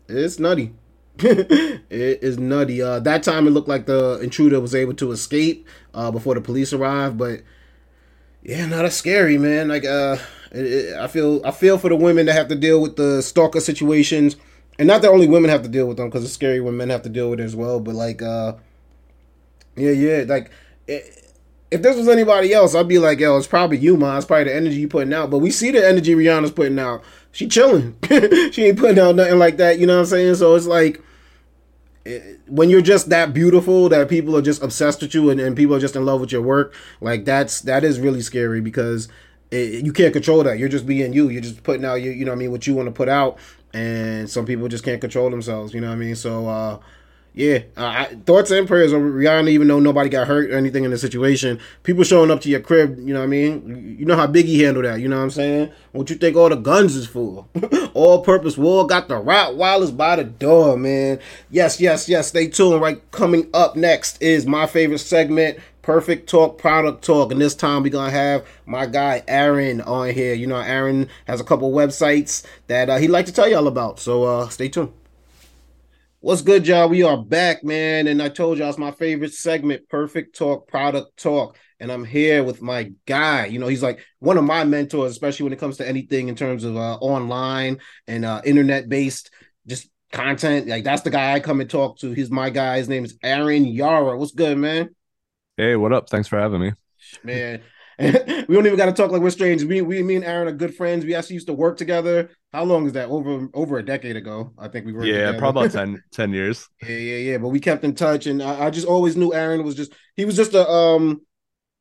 [0.07, 0.73] it's nutty.
[1.17, 2.81] it is nutty.
[2.81, 6.41] Uh, that time it looked like the intruder was able to escape uh, before the
[6.41, 7.41] police arrived, but
[8.43, 9.67] yeah, no, that's scary, man.
[9.67, 10.17] Like, uh,
[10.51, 13.21] it, it, I feel I feel for the women that have to deal with the
[13.21, 14.35] stalker situations,
[14.81, 16.89] and not that only women have to deal with them because it's scary when men
[16.89, 17.79] have to deal with it as well.
[17.79, 18.55] But like, uh,
[19.75, 20.49] yeah, yeah, like.
[20.87, 21.19] It,
[21.69, 24.17] if this was anybody else, I'd be like, yo, it's probably you, man.
[24.17, 25.29] It's probably the energy you putting out.
[25.29, 27.01] But we see the energy Rihanna's putting out.
[27.31, 27.95] She chilling.
[28.51, 29.79] she ain't putting out nothing like that.
[29.79, 30.35] You know what I'm saying?
[30.35, 31.01] So it's like
[32.03, 35.55] it, when you're just that beautiful that people are just obsessed with you and, and
[35.55, 36.73] people are just in love with your work.
[36.99, 39.07] Like that's that is really scary because
[39.51, 40.57] it, you can't control that.
[40.57, 41.29] You're just being you.
[41.29, 43.09] You're just putting out you you know what I mean what you want to put
[43.09, 43.37] out,
[43.73, 45.73] and some people just can't control themselves.
[45.73, 46.15] You know what I mean?
[46.15, 46.47] So.
[46.47, 46.79] uh
[47.33, 50.83] yeah, uh, I, thoughts and prayers on Rihanna, even though nobody got hurt or anything
[50.83, 51.61] in the situation.
[51.83, 53.95] People showing up to your crib, you know what I mean?
[53.97, 55.71] You know how Biggie handled that, you know what I'm saying?
[55.93, 57.45] What you think all the guns is for?
[57.93, 61.19] all purpose war got the Rottweilers by the door, man.
[61.49, 62.27] Yes, yes, yes.
[62.27, 62.81] Stay tuned.
[62.81, 67.31] Right, coming up next is my favorite segment, Perfect Talk Product Talk.
[67.31, 70.33] And this time we're going to have my guy Aaron on here.
[70.33, 73.99] You know, Aaron has a couple websites that uh, he'd like to tell y'all about.
[73.99, 74.93] So uh, stay tuned.
[76.19, 76.87] What's good, y'all?
[76.87, 78.05] We are back, man.
[78.05, 81.57] And I told y'all it's my favorite segment, Perfect Talk, Product Talk.
[81.79, 83.47] And I'm here with my guy.
[83.47, 86.35] You know, he's like one of my mentors, especially when it comes to anything in
[86.35, 89.31] terms of uh, online and uh, internet based
[89.65, 90.67] just content.
[90.67, 92.11] Like, that's the guy I come and talk to.
[92.11, 92.77] He's my guy.
[92.77, 94.15] His name is Aaron Iara.
[94.15, 94.93] What's good, man?
[95.61, 96.09] Hey, what up?
[96.09, 96.73] Thanks for having me.
[97.23, 97.61] Man,
[97.99, 99.63] we don't even got to talk like we're strangers.
[99.63, 101.05] We, we, me and Aaron are good friends.
[101.05, 102.31] We actually used to work together.
[102.51, 103.09] How long is that?
[103.09, 105.05] Over over a decade ago, I think we were.
[105.05, 105.37] Yeah, together.
[105.37, 106.67] probably about 10, 10 years.
[106.81, 107.37] Yeah, yeah, yeah.
[107.37, 110.25] But we kept in touch, and I, I, just always knew Aaron was just he
[110.25, 111.21] was just a um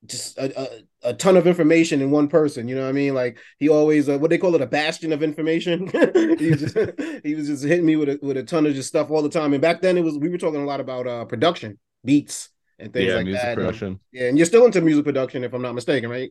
[0.04, 0.68] just a, a,
[1.08, 2.68] a, ton of information in one person.
[2.68, 3.14] You know what I mean?
[3.14, 5.86] Like he always uh, what they call it a bastion of information.
[6.38, 6.76] he, was just,
[7.24, 9.30] he was just hitting me with a with a ton of just stuff all the
[9.30, 9.54] time.
[9.54, 12.92] And back then it was we were talking a lot about uh production beats and
[12.92, 13.58] things yeah, like music that.
[13.58, 14.00] And, production.
[14.12, 16.30] yeah, and you're still into music production, if I'm not mistaken, right?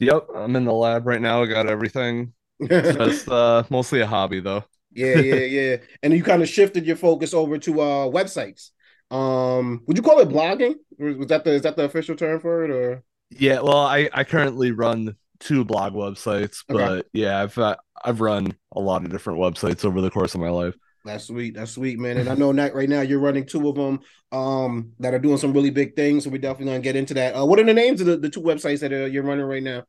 [0.00, 1.42] Yep, I'm in the lab right now.
[1.42, 2.32] I got everything.
[2.68, 4.64] Just uh, mostly a hobby though.
[4.92, 5.76] yeah, yeah, yeah.
[6.02, 8.70] And you kind of shifted your focus over to uh websites.
[9.10, 10.74] Um, would you call it blogging?
[10.98, 13.04] Was that the is that the official term for it, or?
[13.30, 16.92] Yeah, well, I I currently run two blog websites, Okay.
[16.96, 20.40] but yeah, I've uh, I've run a lot of different websites over the course of
[20.40, 20.74] my life.
[21.08, 21.54] That's sweet.
[21.54, 22.18] That's sweet, man.
[22.18, 25.38] And I know that right now you're running two of them um that are doing
[25.38, 26.24] some really big things.
[26.24, 27.34] So we're definitely gonna get into that.
[27.34, 29.62] Uh, what are the names of the, the two websites that uh, you're running right
[29.62, 29.84] now?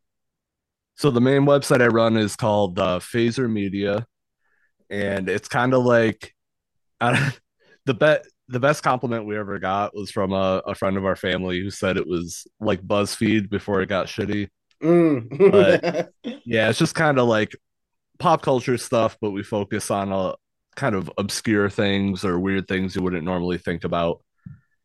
[0.95, 4.05] So the main website I run is called uh, Phaser Media,
[4.89, 6.33] and it's kind of like
[7.01, 7.33] I,
[7.85, 11.15] the bet the best compliment we ever got was from a, a friend of our
[11.15, 14.49] family who said it was like BuzzFeed before it got shitty.
[14.81, 15.51] Mm.
[15.51, 16.09] But-
[16.45, 17.51] Yeah, it's just kind of like
[18.17, 20.33] pop culture stuff, but we focus on a
[20.79, 24.21] kind of obscure things or weird things you wouldn't normally think about.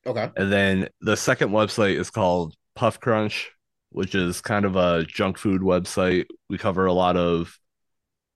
[0.04, 0.28] okay.
[0.36, 3.52] And then the second website is called Puff Crunch,
[3.90, 6.26] which is kind of a junk food website.
[6.50, 7.56] We cover a lot of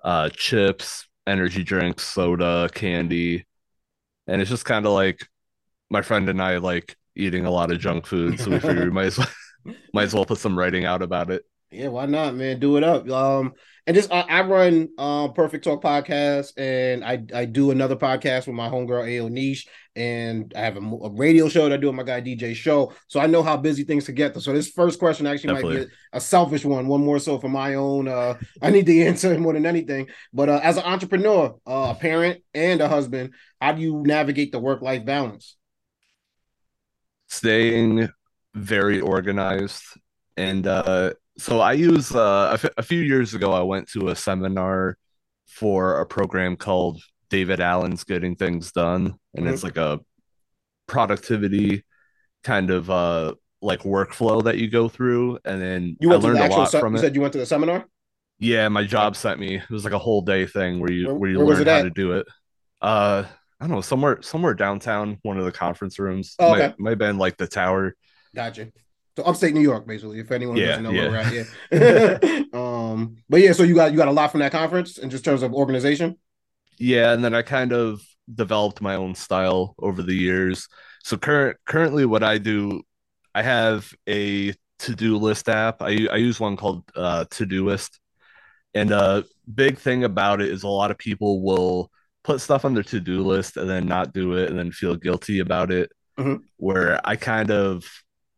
[0.05, 3.44] uh, chips, energy drinks, soda, candy,
[4.29, 5.27] and it's just kind of like
[5.90, 8.90] my friend and I like eating a lot of junk food, so we figured we
[8.92, 9.29] might as well
[9.92, 11.42] might as well put some writing out about it.
[11.73, 12.61] Yeah, why not, man?
[12.61, 13.11] Do it up.
[13.11, 13.55] Um,
[13.88, 18.46] and just I, I run um Perfect Talk podcast, and I I do another podcast
[18.46, 21.87] with my homegirl Ao Niche, and I have a, a radio show that I do
[21.87, 22.92] with my guy DJ Show.
[23.09, 24.38] So I know how busy things can get.
[24.40, 27.48] So this first question actually might be a, a selfish one, one more so for
[27.48, 28.09] my own.
[28.09, 30.09] Uh, I need the answer more than anything.
[30.35, 34.53] But uh, as an entrepreneur, uh, a parent, and a husband, how do you navigate
[34.53, 35.57] the work life balance?
[37.29, 38.09] staying
[38.55, 39.85] very organized
[40.38, 44.09] and uh so i use uh a, f- a few years ago i went to
[44.09, 44.96] a seminar
[45.46, 49.53] for a program called david allen's getting things done and Mhm.
[49.53, 50.01] it's like a
[50.87, 51.85] productivity
[52.44, 56.29] kind of uh like workflow that you go through and then You i went to
[56.29, 57.85] learned the a lot Se- from you it said you went to the seminar.
[58.38, 61.14] yeah my job sent me it was like a whole day thing where you Where-
[61.16, 62.27] where you where learn how to do it
[62.81, 63.24] uh
[63.61, 66.37] I don't know, somewhere somewhere downtown, one of the conference rooms.
[66.38, 67.96] Oh, might, might have been like the tower.
[68.33, 68.68] Gotcha.
[69.18, 70.20] So upstate New York, basically.
[70.20, 71.09] If anyone Yeah, doesn't know yeah.
[71.09, 71.16] where we're
[71.72, 72.42] at, yeah.
[72.52, 75.24] um, but yeah, so you got you got a lot from that conference in just
[75.24, 76.16] terms of organization.
[76.78, 78.00] Yeah, and then I kind of
[78.33, 80.68] developed my own style over the years.
[81.02, 82.83] So current currently what I do,
[83.35, 85.83] I have a to-do list app.
[85.83, 87.98] I I use one called uh Todoist.
[88.74, 91.90] And a big thing about it is a lot of people will
[92.22, 95.40] put stuff on their to-do list and then not do it and then feel guilty
[95.40, 95.90] about it.
[96.16, 96.42] Mhm.
[96.59, 97.85] Where I kind of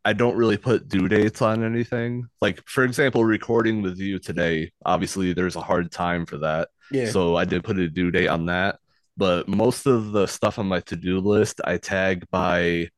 [0.05, 2.27] I don't really put due dates on anything.
[2.41, 6.69] Like for example, recording with you today, obviously there's a hard time for that.
[6.91, 7.11] Yeah.
[7.11, 8.79] So I did put a due date on that.
[9.17, 12.89] But most of the stuff on my to-do list, I tag by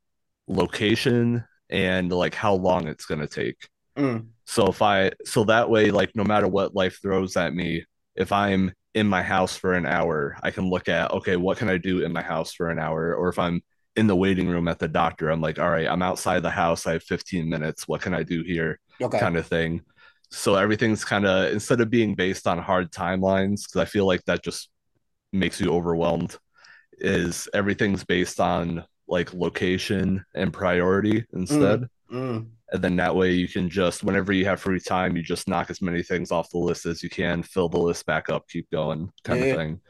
[0.47, 3.69] location and like how long it's gonna take.
[3.97, 4.29] Mm.
[4.47, 7.85] So if I so that way, like no matter what life throws at me,
[8.15, 11.69] if I'm in my house for an hour, I can look at okay, what can
[11.69, 13.15] I do in my house for an hour?
[13.15, 13.63] Or if I'm
[13.97, 16.87] in the waiting room at the doctor, I'm like, all right, I'm outside the house,
[16.87, 17.87] I have 15 minutes.
[17.87, 18.79] What can I do here?
[19.01, 19.19] Okay.
[19.19, 19.83] kind of thing.
[20.31, 24.25] So everything's kind of instead of being based on hard timelines, because I feel like
[24.25, 24.71] that just
[25.33, 26.39] makes you overwhelmed,
[26.99, 31.87] is everything's based on like location and priority instead.
[32.11, 32.47] Mm.
[32.71, 35.69] And then that way you can just, whenever you have free time, you just knock
[35.69, 38.71] as many things off the list as you can, fill the list back up, keep
[38.71, 39.47] going, kind Yeah.
[39.47, 39.81] of thing.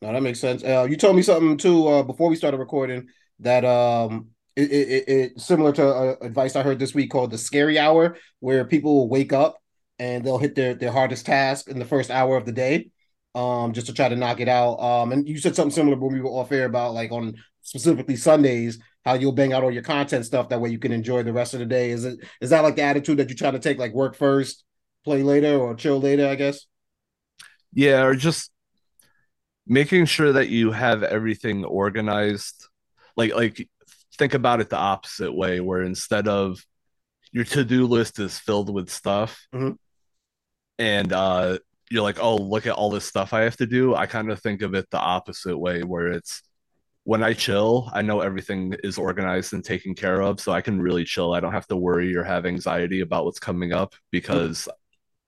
[0.00, 0.62] No, that makes sense.
[0.62, 3.08] Uh, you told me something too uh, before we started recording
[3.40, 7.38] that um it, it, it, similar to uh, advice I heard this week called the
[7.38, 9.62] scary hour, where people will wake up
[10.00, 12.90] and they'll hit their their hardest task in the first hour of the day,
[13.36, 14.80] um, just to try to knock it out.
[14.80, 18.16] Um, and you said something similar when we were off air about like on specifically
[18.16, 21.32] Sundays how you'll bang out all your content stuff that way you can enjoy the
[21.32, 21.90] rest of the day.
[21.90, 24.64] Is it is that like the attitude that you try to take like work first,
[25.04, 26.26] play later, or chill later?
[26.26, 26.66] I guess.
[27.72, 28.50] Yeah, or just
[29.68, 32.66] making sure that you have everything organized.
[33.16, 33.68] Like like
[34.18, 36.64] think about it the opposite way, where instead of
[37.32, 39.76] your to-do list is filled with stuff Mhm.
[40.78, 41.58] and uh
[41.90, 43.94] you're like, oh, look at all this stuff I have to do.
[43.94, 46.42] I kind of think of it the opposite way, where it's
[47.04, 50.82] when I chill, I know everything is organized and taken care of, so I can
[50.82, 51.32] really chill.
[51.32, 54.68] I don't have to worry or have anxiety about what's coming up because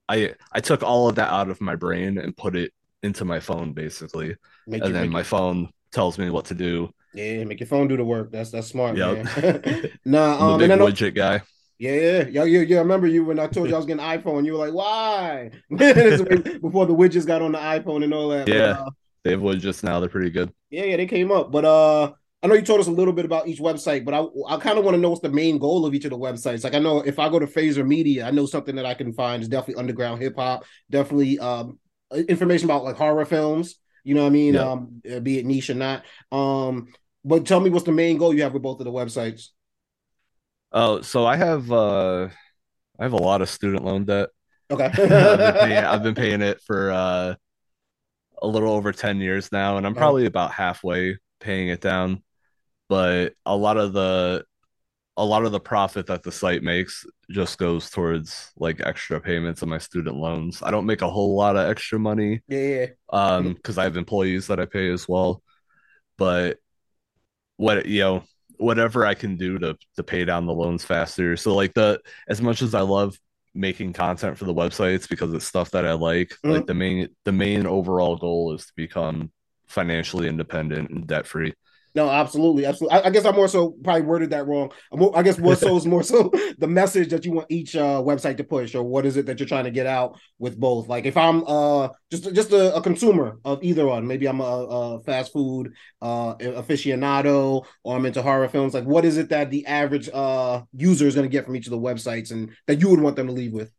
[0.08, 2.72] I I took all of that out of my brain and put it
[3.02, 4.36] into my phone basically.
[4.66, 6.90] Make And then my phone tells me what to do.
[7.12, 8.30] Yeah, make your phone do the work.
[8.30, 9.18] That's that's smart, Yep.
[9.26, 9.28] man.
[10.04, 11.42] nah, I'm a um, big and I know, widget guy.
[11.78, 12.76] yeah, yeah, yeah, yeah, yeah.
[12.78, 14.44] I remember you when I told you I was getting an iPhone.
[14.46, 18.54] You were like, "Why?" Before the widgets got on the iPhone and all that.
[18.54, 18.70] But, Yeah.
[18.70, 18.90] uh,
[19.24, 20.52] They have widgets now, they're pretty good.
[20.70, 21.50] yeah, yeah, they came up.
[21.50, 24.54] But uh, I know you told us a little bit about each website, but I
[24.54, 26.64] I kind of want to know what's the main goal of each of the websites.
[26.64, 29.12] Like I know if I go to Phaser Media, I know something that I can
[29.12, 31.78] find is definitely underground hip hop, definitely um
[32.14, 33.76] information about like horror films.
[34.04, 34.54] You know what I mean?
[34.54, 34.62] Yeah.
[34.62, 36.04] Um, be it niche or not.
[36.32, 36.88] Um,
[37.24, 39.48] but tell me what's the main goal you have with both of the websites?
[40.72, 42.28] Oh, so I have uh
[42.98, 44.30] I have a lot of student loan debt.
[44.70, 44.90] Okay.
[45.28, 47.34] I've been paying, I've been paying it for uh
[48.42, 49.98] a little over 10 years now, and I'm Oh.
[49.98, 52.22] probably about halfway paying it down.
[52.88, 54.44] But a lot of the
[55.20, 59.62] a lot of the profit that the site makes just goes towards like extra payments
[59.62, 60.62] on my student loans.
[60.62, 62.86] I don't make a whole lot of extra money yeah, yeah.
[63.10, 65.42] um because I have employees that I pay as well.
[66.18, 66.58] But
[67.56, 68.22] what you know,
[68.56, 71.36] whatever I can do to to pay down the loans faster.
[71.36, 73.16] So like the as much as I love
[73.54, 76.52] making content for the websites because it's stuff that I like, Mhm.
[76.52, 79.32] like the main the main overall goal is to become
[79.66, 81.52] financially independent and debt free.
[81.94, 82.98] No, absolutely, absolutely.
[82.98, 84.70] I, I guess I more so probably worded that wrong.
[85.14, 88.36] I guess more so is more so the message that you want each uh, website
[88.36, 90.88] to push, or what is it that you're trying to get out with both.
[90.88, 94.44] Like if I'm uh just just a, a consumer of either one, maybe I'm a,
[94.44, 98.74] a fast food uh aficionado, or I'm into horror films.
[98.74, 101.66] Like what is it that the average uh user is going to get from each
[101.66, 103.72] of the websites, and that you would want them to leave with?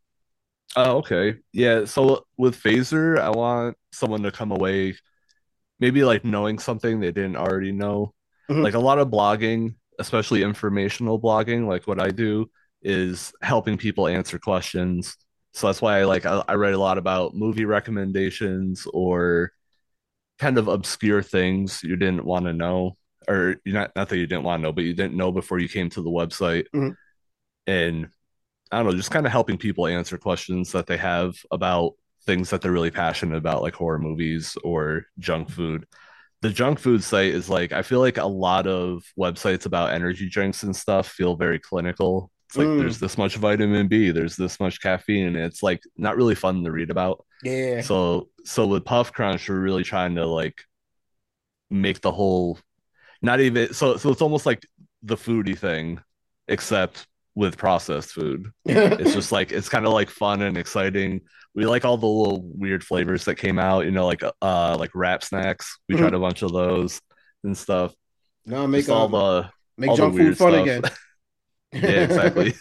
[0.74, 1.36] Oh, okay.
[1.52, 4.96] Yeah, so with Phaser, I want someone to come away
[5.82, 8.14] maybe like knowing something they didn't already know.
[8.48, 8.62] Mhm.
[8.62, 12.48] Like a lot of blogging, especially informational blogging, like what I do
[12.82, 15.16] is helping people answer questions.
[15.54, 19.50] So that's why I like I, I write a lot about movie recommendations or
[20.38, 24.28] kind of obscure things you didn't want to know or you not not that you
[24.28, 26.66] didn't want to know, but you didn't know before you came to the website.
[26.72, 26.94] Mhm.
[27.66, 28.08] And
[28.70, 31.94] I don't know, just kind of helping people answer questions that they have about
[32.26, 35.86] things that they're really passionate about, like horror movies or junk food.
[36.42, 40.28] The junk food site is like, I feel like a lot of websites about energy
[40.28, 42.30] drinks and stuff feel very clinical.
[42.48, 42.78] It's like Mm.
[42.78, 46.70] there's this much vitamin B, there's this much caffeine, it's like not really fun to
[46.72, 47.24] read about.
[47.44, 50.62] Yeah, So, so with Puff Crunch, we're really trying to like
[51.70, 52.58] make the whole,
[53.22, 53.96] not even so.
[53.96, 54.66] So it's almost like
[55.02, 56.00] the foodie thing,
[56.48, 61.22] except with processed food it's just like it's kind of like fun and exciting.
[61.54, 64.90] We like all the little weird flavors that came out, you know, like uh like
[64.94, 65.78] wrap snacks.
[65.88, 67.00] We tried a bunch of those
[67.44, 67.94] and stuff.
[68.46, 70.62] no make Just all uh, the make all the junk food fun stuff.
[70.62, 70.82] again.
[71.72, 72.54] yeah, exactly.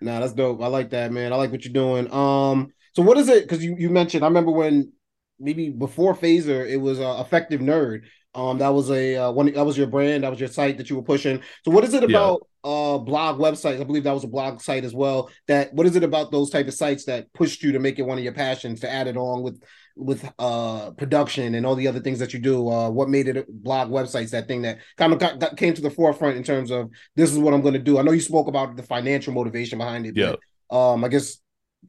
[0.00, 0.62] Nah, that's dope.
[0.62, 1.32] I like that, man.
[1.32, 2.12] I like what you're doing.
[2.12, 3.42] Um, so what is it?
[3.44, 4.92] Because you you mentioned, I remember when
[5.38, 8.02] maybe before Phaser, it was uh, Effective Nerd.
[8.34, 10.90] Um, that was a uh, one that was your brand, that was your site that
[10.90, 11.40] you were pushing.
[11.64, 12.16] So what is it Yeah.
[12.18, 13.80] about uh blog websites?
[13.80, 15.30] I believe that was a blog site as well.
[15.48, 18.02] That what is it about those type of sites that pushed you to make it
[18.02, 19.60] one of your passions to add it on with
[19.96, 22.68] with uh production and all the other things that you do?
[22.68, 25.82] Uh, what made it blog websites that thing that kind of got, got came to
[25.82, 27.98] the forefront in terms of this is what I'm going to do.
[27.98, 30.16] I know you spoke about the financial motivation behind it.
[30.16, 30.34] Yeah.
[30.70, 31.38] But, um, I guess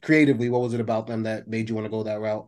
[0.01, 2.47] creatively, what was it about them that made you want to go that route?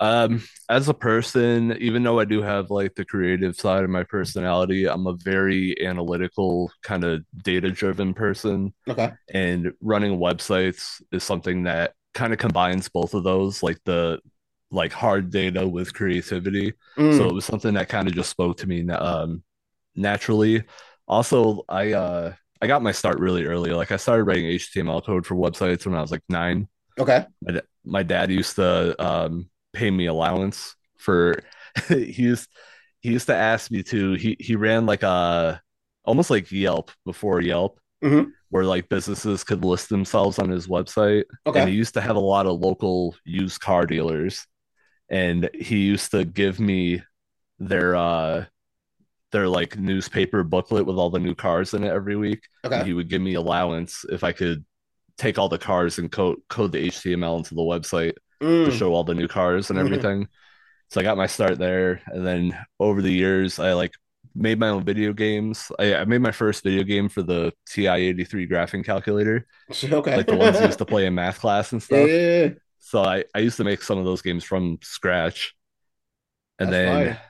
[0.00, 4.02] Um, as a person, even though I do have like the creative side of my
[4.02, 8.74] personality, I'm a very analytical, kind of data-driven person.
[8.88, 9.12] Okay.
[9.32, 14.20] and running websites is something that kind of combines both of those like the
[14.70, 18.56] like hard data with creativity Mm, so it was something that kind of just spoke
[18.58, 19.42] to me um
[19.96, 20.62] naturally
[21.08, 25.26] also i uh i got my start really early like i started writing html code
[25.26, 27.26] for websites when i was like nine okay.
[27.42, 31.40] my, my dad used to um pay me allowance for
[31.88, 32.48] he used
[33.00, 35.60] he used to ask me to he he ran like a
[36.04, 38.32] almost like Yelp before Yelp Mhm.
[38.50, 41.24] where like businesses could list themselves on his website.
[41.60, 44.46] And he used to have a lot of local used car dealers.
[45.08, 47.02] And he used to give me
[47.58, 48.44] their uh
[49.32, 52.42] their like newspaper booklet with all the new cars in it every week.
[52.62, 54.64] And he would give me allowance if I could
[55.16, 58.14] take all the cars and code code the HTML into the website
[58.64, 59.78] to Mm, show all the new cars and Mhm.
[59.78, 60.28] everything.
[60.90, 63.92] So I got my start there, and then over the years, I like
[64.34, 65.72] made my own video games.
[65.78, 69.46] I, I made my first video game for the TI-83 graphing calculator,
[69.92, 70.16] okay.
[70.16, 72.20] like the ones you used to play in math class and stuff.
[72.20, 72.54] Yeah.
[72.80, 75.54] So I, I used to make some of those games from scratch,
[76.58, 77.20] and That's then fire.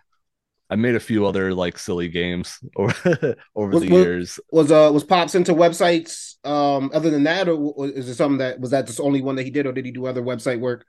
[0.75, 4.41] I made a few other like silly games over over Was- the was- years.
[4.51, 8.59] Was uh was Pops into websites um other than that, or is it something that
[8.59, 10.85] was that the only one that he did, or did he do other website work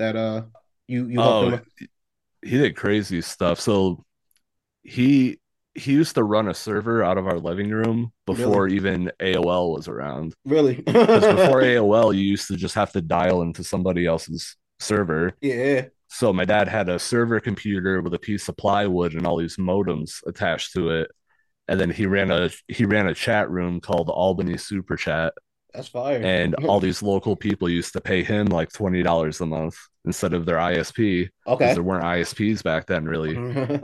[0.00, 0.42] that uh
[0.88, 1.88] you you helped him Oh, with?
[2.50, 3.60] he did crazy stuff.
[3.60, 4.04] So
[4.82, 5.38] he
[5.74, 9.86] he used to run a server out of our living room before even AOL was
[9.86, 10.34] around.
[10.44, 10.74] Really?
[10.74, 15.86] Because before AOL, you used to just have to dial into somebody else's server, yeah.
[16.08, 19.56] So my dad had a server computer with a piece of plywood and all these
[19.56, 21.10] modems attached to it.
[21.68, 25.34] And then he ran a he ran a chat room called Albany Super Chat.
[25.74, 26.20] That's fire.
[26.22, 30.32] And all these local people used to pay him like twenty dollars a month instead
[30.32, 31.28] of their ISP.
[31.46, 31.74] okay.
[31.74, 33.36] There weren't ISPs back then, really.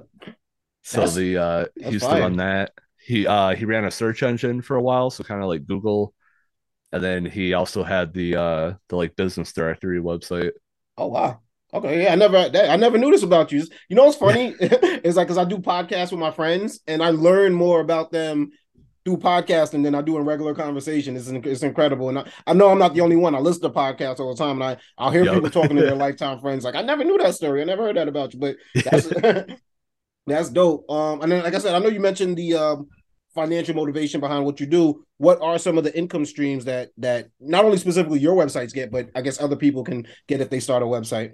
[0.87, 2.16] So That's- the uh he used fire.
[2.16, 2.72] to run that.
[2.99, 6.12] He uh he ran a search engine for a while, so kind of like Google.
[6.93, 10.53] And then he also had the uh the like business directory website.
[10.99, 11.41] Oh wow.
[11.75, 13.66] Okay, yeah, I never that, I never knew this about you.
[13.89, 14.57] You know what's funny?
[14.61, 18.53] it's like because I do podcasts with my friends and I learn more about them
[19.05, 21.16] through podcasting than I do in regular conversation.
[21.16, 23.35] It's, it's incredible, and I, I know I'm not the only one.
[23.35, 25.35] I listen to podcasts all the time, and I I'll hear Yep.
[25.35, 26.64] people talking to their lifetime friends.
[26.64, 27.61] Like I never knew that story.
[27.61, 29.09] I never heard that about you, but that's
[30.27, 30.89] that's dope.
[30.89, 32.89] Um, and then like I said, I know you mentioned the um
[33.35, 35.05] financial motivation behind what you do.
[35.18, 38.93] What are some of the income streams that that not only specifically your websites get,
[38.93, 41.33] but I guess other people can get if they start a website?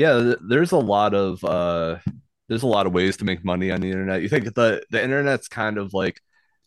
[0.00, 1.98] Yeah, there's a lot of uh
[2.48, 4.22] there's a lot of ways to make money on the internet.
[4.22, 6.22] You think the the internet's kind of like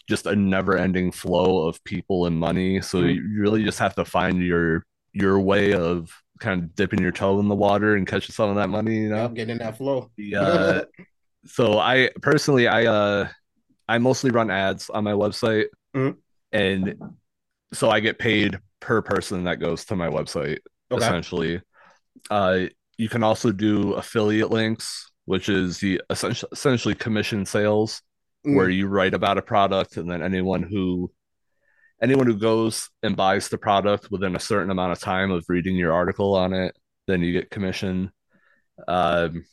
[0.07, 3.15] just a never-ending flow of people and money, so Mhm.
[3.15, 7.39] you really just have to find your your way of kind of dipping your toe
[7.39, 9.29] in the water and catching some of that money, you know?
[9.29, 10.11] Getting that flow.
[10.15, 10.83] The uh
[11.45, 13.29] so I personally I uh
[13.89, 16.17] I mostly run ads on my website Mhm.
[16.51, 17.17] and
[17.73, 20.59] so I get paid per person that goes to my website
[20.91, 21.03] Okay.
[21.03, 21.61] essentially.
[22.29, 22.67] Uh
[23.03, 28.01] you can also do affiliate links, which is the essentially essentially commission sales
[28.45, 28.55] Mm.
[28.57, 31.09] where you write about a product and then anyone who
[32.01, 35.77] anyone who goes and buys the product within a certain amount of time of reading
[35.77, 36.71] your article on it,
[37.07, 38.11] then you get commission.
[38.87, 39.45] Um,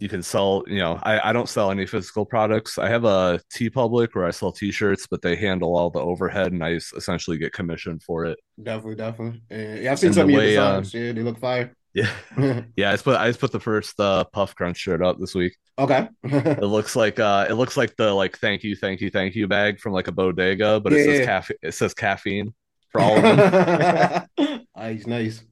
[0.00, 2.78] you can sell, you know, I, I don't sell any physical products.
[2.78, 6.64] I have a TeePublic where I sell t-shirts, but they handle all the overhead and
[6.64, 6.70] I
[7.00, 8.38] essentially get commission for it.
[8.62, 9.40] Definitely, definitely.
[9.52, 10.94] Uh, yeah, I've seen And some of your designs.
[10.94, 11.76] yeah, they look fire.
[11.94, 12.10] Yeah.
[12.76, 15.34] Yeah, I just put I just put the first uh Puff Crunch shirt up this
[15.34, 15.56] week.
[15.78, 16.08] okay.
[16.24, 19.48] It looks like uh it looks like the like thank you, thank you, thank you
[19.48, 21.26] bag from like a bodega, but it says yeah.
[21.26, 22.54] caffeine it says caffeine
[22.92, 24.66] for all of them.
[24.76, 25.42] nice, nice.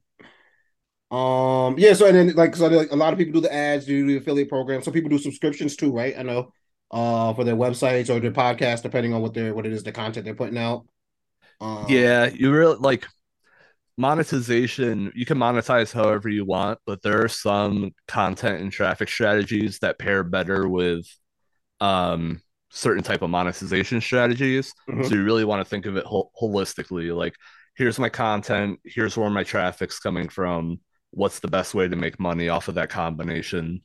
[1.11, 1.93] Um, yeah.
[1.93, 4.17] So and then like so like, a lot of people do the ads, do the
[4.17, 4.81] affiliate program.
[4.81, 6.17] Some people do subscriptions too, right?
[6.17, 6.53] I know.
[6.91, 9.91] Uh, for their websites or their podcast, depending on what their what it is, the
[9.91, 10.85] content they're putting out.
[11.61, 13.05] Um, Yeah, you really like
[13.99, 15.11] monetization.
[15.13, 19.99] You can monetize however you want, but there are some content and traffic strategies that
[19.99, 21.05] pair better with
[21.81, 22.41] um
[22.71, 24.73] certain type of monetization strategies.
[24.89, 25.05] Mhm.
[25.05, 27.15] So you really want to think of it hol- holistically.
[27.15, 27.35] Like,
[27.75, 30.79] here's my content, here's where my traffic's coming from.
[31.11, 33.81] What's the best way to make money off of that combination?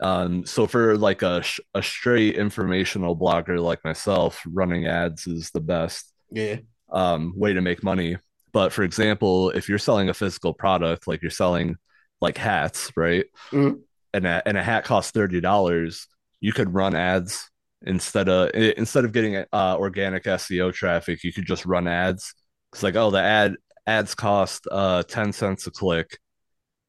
[0.00, 5.50] Um, so for like a sh- a straight informational blogger like myself, running ads is
[5.50, 6.56] the best yeah.
[6.90, 8.16] um, way to make money.
[8.52, 11.76] But for example, if you're selling a physical product, like you're selling
[12.20, 13.26] like hats, right?
[13.52, 13.80] Mhm.
[14.14, 16.06] And a, and a hat costs thirty dollars,
[16.40, 17.50] you could run ads
[17.82, 22.34] instead of instead of getting uh, organic SEO traffic, you could just run ads.
[22.72, 26.18] It's like, oh, the ad ads cost uh ten cents a click,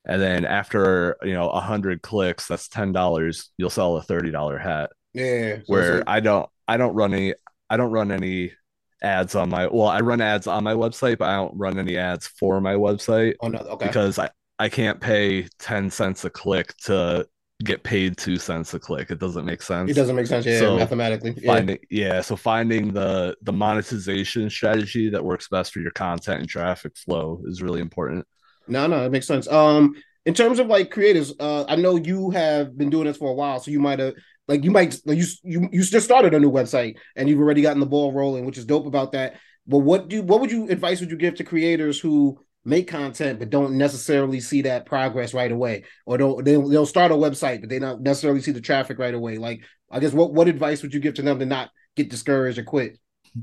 [0.05, 3.51] and then after you know a hundred clicks, that's ten dollars.
[3.57, 5.57] You'll sell a thirty dollar hat Yeah.
[5.57, 7.33] So where it's I don't I don't run any
[7.69, 8.53] I don't run any
[9.03, 11.97] ads on my well I run ads on my website but I don't run any
[11.97, 13.87] ads for my website oh no, okay.
[13.87, 14.29] because I
[14.59, 17.27] I can't pay 10 cents a click to
[17.63, 20.59] get paid 2 cents a click it doesn't make sense It doesn't make sense, yeah,
[20.59, 21.33] So, mathematically.
[21.37, 21.53] Yeah.
[21.53, 26.49] finding yeah so finding the the monetization strategy that works best for your content and
[26.49, 28.25] traffic flow is really important
[28.67, 29.47] No, no, it makes sense.
[29.49, 29.95] Um,
[30.25, 33.33] in terms of like creators, uh, I know you have been doing this for a
[33.33, 34.13] while, so you might have
[34.47, 37.61] like you might like you you you just started a new website and you've already
[37.61, 39.35] gotten the ball rolling, which is dope about that.
[39.67, 43.39] But what do what would you advice would you give to creators who make content
[43.39, 47.59] but don't necessarily see that progress right away, or don't they'll, they'll start a website
[47.61, 49.37] but they don't necessarily see the traffic right away?
[49.37, 52.57] Like, I guess what what advice would you give to them to not get discouraged
[52.59, 52.99] or quit?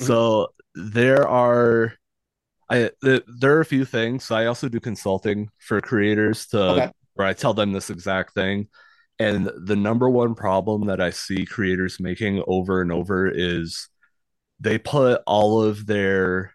[0.00, 1.94] So there are
[2.70, 4.30] I th- there are a few things.
[4.30, 6.90] I also do consulting for creators to Okay.
[7.14, 8.68] where I tell them this exact thing.
[9.18, 13.88] And the number one problem that I see creators making over and over is
[14.60, 16.54] they put all of their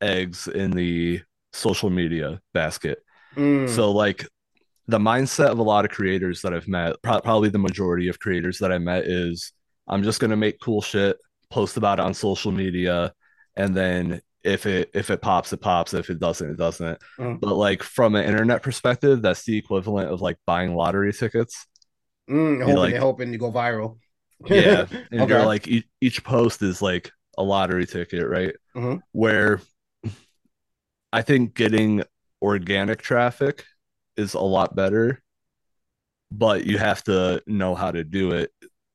[0.00, 1.22] eggs in the
[1.52, 2.98] social media basket.
[3.36, 4.26] Mm, So like
[4.88, 8.18] the mindset of a lot of creators that I've met, pro- probably the majority of
[8.18, 9.52] creators that I met is
[9.88, 11.16] I'm just gonna make cool shit,
[11.50, 13.12] post about it on social media,
[13.56, 15.94] and then if it if it pops, it pops.
[15.94, 16.98] If it doesn't, it doesn't.
[17.18, 17.40] Mm.
[17.40, 21.66] But like from an internet perspective, that's the equivalent of like buying lottery tickets.
[22.28, 23.98] Mm, hoping like- hoping to go viral.
[24.46, 25.32] Yeah, and Okay.
[25.32, 28.54] you're like each, each post is like a lottery ticket, right?
[28.76, 29.00] Mhm.
[29.12, 29.60] Where
[31.12, 32.02] I think getting
[32.42, 33.64] organic traffic
[34.16, 35.22] is a lot better,
[36.30, 38.50] but you have to know how to do it.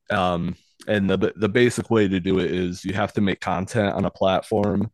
[0.10, 0.56] Um,
[0.88, 4.06] and the the basic way to do it is you have to make content on
[4.06, 4.92] a platform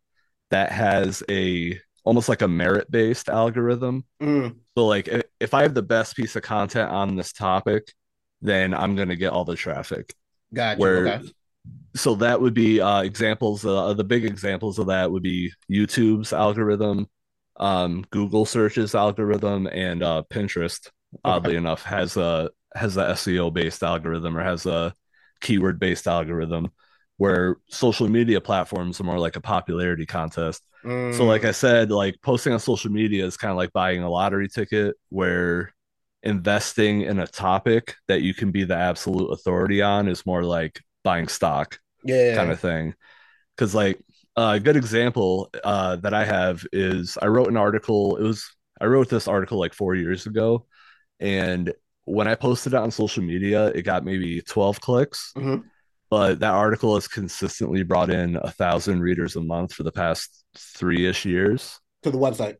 [0.52, 4.06] that has a almost like a merit based algorithm.
[4.22, 5.10] Mm, So like
[5.42, 7.92] if I have the best piece of content on this topic,
[8.42, 10.16] then I'm gonna get all the traffic.
[10.54, 10.90] Gotcha.
[10.90, 11.22] Where Okay.
[11.96, 13.66] so that would be uh, examples.
[13.66, 17.08] Uh, the big examples of that would be YouTube's algorithm,
[17.58, 20.90] um, Google searches algorithm, and uh, Pinterest.
[21.24, 24.94] Oddly enough, has a has a SEO based algorithm or has a
[25.42, 26.70] keyword based algorithm.
[27.18, 30.64] Where social media platforms are more like a popularity contest.
[31.10, 34.04] So, like Mm, I said, like posting on social media is kind of like buying
[34.04, 35.74] a lottery ticket where
[36.28, 40.82] investing in a topic that you can be the absolute authority on is more like
[41.04, 42.96] buying stock yeah kind of thing.
[43.56, 44.00] Because, like,
[44.38, 48.18] a good example uh, that I have is I wrote an article.
[48.18, 48.50] It was,
[48.82, 50.66] I wrote this article like four years ago.
[51.20, 51.74] And
[52.06, 55.36] when I posted it on social media, it got maybe 12 clicks.
[55.36, 55.70] hmm
[56.10, 60.44] But that article has consistently brought in a thousand readers a month for the past
[60.58, 61.80] three ish years.
[62.04, 62.58] To the website.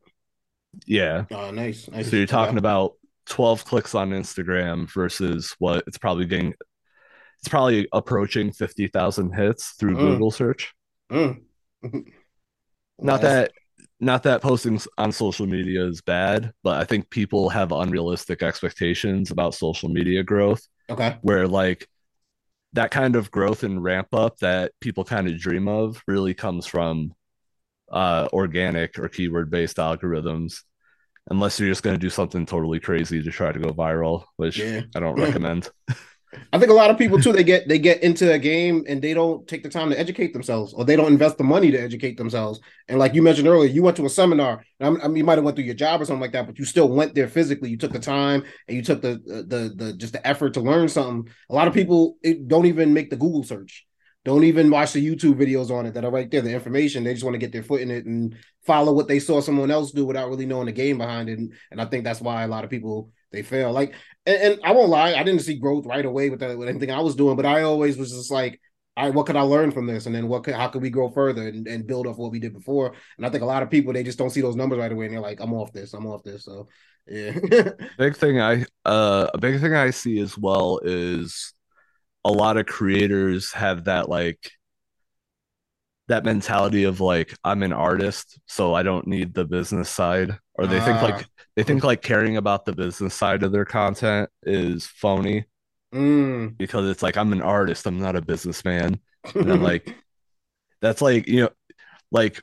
[0.86, 1.26] Yeah.
[1.32, 1.88] Oh, nice.
[1.90, 2.10] Nice.
[2.10, 2.60] So you're talking Okay.
[2.60, 2.94] about
[3.30, 6.54] 12 clicks on Instagram versus what it's probably getting,
[7.40, 10.74] it's probably approaching 50,000 hits through Mm, Google search.
[11.12, 11.42] mm.
[13.00, 13.52] Not that
[14.00, 19.32] not that posting on social media is bad, but I think people have unrealistic expectations
[19.32, 21.18] about social media growth Okay.
[21.22, 21.88] where like
[22.74, 26.66] that kind of growth and ramp up that people kind of dream of really comes
[26.68, 27.14] from
[27.92, 30.62] uh organic or keyword based algorithms
[31.30, 34.60] unless you're just going to do something totally crazy to try to go viral, which
[34.60, 34.82] Yeah.
[34.96, 35.70] I don't recommend.
[36.52, 37.32] I think a lot of people too.
[37.32, 40.34] They get they get into a game and they don't take the time to educate
[40.34, 42.60] themselves, or they don't invest the money to educate themselves.
[42.90, 44.64] And like you mentioned earlier, you went to a seminar.
[44.82, 46.66] I mean, you might have went through your job or something like that, but you
[46.66, 47.70] still went there physically.
[47.70, 50.90] You took the time and you took the the the just the effort to learn
[50.90, 51.32] something.
[51.50, 53.88] A lot of people it, don't even make the Google search,
[54.28, 56.42] don't even watch the YouTube videos on it that are right there.
[56.42, 59.20] The information they just want to get their foot in it and follow what they
[59.20, 61.40] saw someone else do without really knowing the game behind it.
[61.40, 63.72] And, and I think that's why a lot of people they fail.
[63.72, 63.94] Like
[64.26, 66.92] and, and, I won't lie, I didn't see growth right away with that with anything
[66.92, 68.60] I was doing, but I always was just like,
[68.98, 70.08] all right, what could I learn from this?
[70.08, 72.40] And then what could how could we grow further and, and build off what we
[72.40, 72.96] did before?
[73.16, 75.06] And I think a lot of people they just don't see those numbers right away
[75.06, 76.44] and they're like, I'm off this, I'm off this.
[76.44, 76.68] So
[77.08, 77.32] yeah.
[77.98, 81.54] big thing I uh a big thing I see as well is
[82.28, 84.52] a lot of creators have that like
[86.10, 90.38] that mentality of like I'm an artist, so I don't need the business side.
[90.56, 91.06] Or they think Ah.
[91.06, 95.46] like they think like caring about the business side of their content is phony
[95.94, 96.58] mm.
[96.58, 99.00] because it's like I'm an artist, I'm not a businessman.
[99.36, 99.96] And I'm like,
[100.82, 101.50] that's like, you know,
[102.12, 102.42] like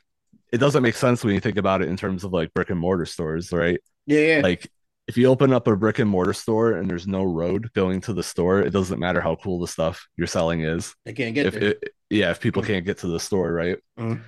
[0.51, 2.79] it doesn't make sense when you think about it in terms of like brick and
[2.79, 3.79] mortar stores, right?
[4.07, 4.41] yeah, yeah.
[4.43, 4.69] Like
[5.07, 8.13] if you open up a brick and mortar store and there's no road going to
[8.13, 10.95] the store, it doesn't matter how cool the stuff you're selling is.
[11.05, 12.67] they can't get If it, yeah, if people Mm.
[12.67, 13.77] can't get to the store, right?
[13.99, 14.21] Mm.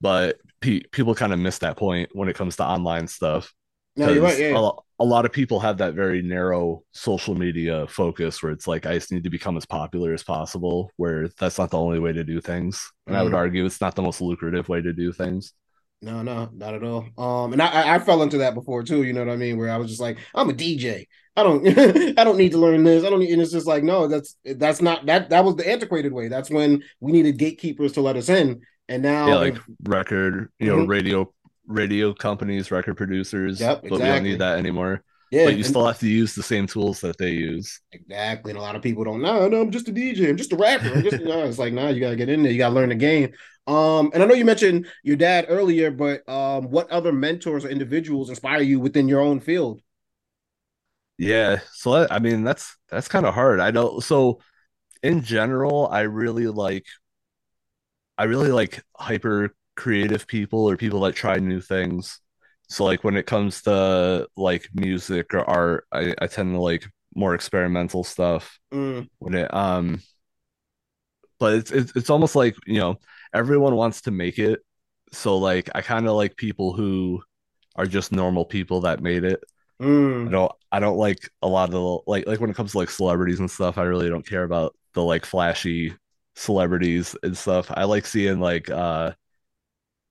[0.00, 3.52] But pe- people kind of miss that point when it comes to online stuff
[3.96, 4.38] No, you're right.
[4.38, 4.58] Yeah.
[4.58, 8.86] a, a lot of people have that very narrow social media focus where it's like
[8.86, 12.12] I just need to become as popular as possible, where that's not the only way
[12.12, 12.90] to do things.
[13.06, 13.36] And I would Mm.
[13.36, 15.52] argue it's not the most lucrative way to do things.
[16.02, 17.06] No, no, not at all.
[17.16, 19.04] Um, and I, I fell into that before too.
[19.04, 19.56] You know what I mean?
[19.56, 21.06] Where I was just like, I'm a DJ.
[21.36, 21.66] I don't,
[22.18, 23.04] I don't need to learn this.
[23.04, 23.20] I don't.
[23.20, 25.30] Need, and it's just like, no, that's that's not that.
[25.30, 26.28] That was the antiquated way.
[26.28, 28.62] That's when we needed gatekeepers to let us in.
[28.88, 30.88] And now, yeah, like record, you know, Mhm.
[30.88, 31.32] radio
[31.66, 35.04] radio companies, record producers, Yep, but we don't need that anymore.
[35.32, 37.80] Yeah, But you still have to use the same tools that they use.
[37.90, 38.50] Exactly.
[38.50, 39.48] And a lot of people don't know.
[39.48, 40.28] No, I'm just a DJ.
[40.28, 40.92] I'm just a rapper.
[40.92, 42.52] I'm just no, it's like, nah, you gotta get in there.
[42.52, 43.32] You gotta learn the game.
[43.66, 47.68] Um, and I know you mentioned your dad earlier, but um, what other mentors or
[47.68, 49.80] individuals inspire you within your own field?
[51.18, 53.60] Yeah, so that, I mean that's that's kind of hard.
[53.60, 54.00] I know.
[54.00, 54.40] So
[55.02, 56.86] in general, I really like
[58.18, 62.20] I really like hyper creative people or people that try new things.
[62.72, 66.86] So like when it comes to like music or art, I, I tend to like
[67.14, 68.58] more experimental stuff.
[68.72, 70.02] Mm, When it um
[71.38, 72.98] but it's it's it's almost like, you know,
[73.34, 74.60] everyone wants to make it.
[75.12, 77.22] So like I kind of like people who
[77.76, 79.42] are just normal people that made it.
[80.26, 82.72] I mm, don't I don't like a lot of the like like when it comes
[82.72, 85.96] to like celebrities and stuff, I really don't care about the like flashy
[86.36, 87.70] celebrities and stuff.
[87.74, 89.12] I like seeing like uh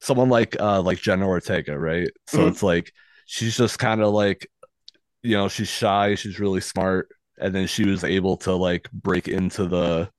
[0.02, 2.10] someone like uh like Jenna Ortega, right?
[2.28, 2.50] So Mhm.
[2.50, 2.92] it's like
[3.26, 4.48] she's just kind of like
[5.24, 9.28] you know, she's shy, she's really smart, and then she was able to like break
[9.28, 10.10] into the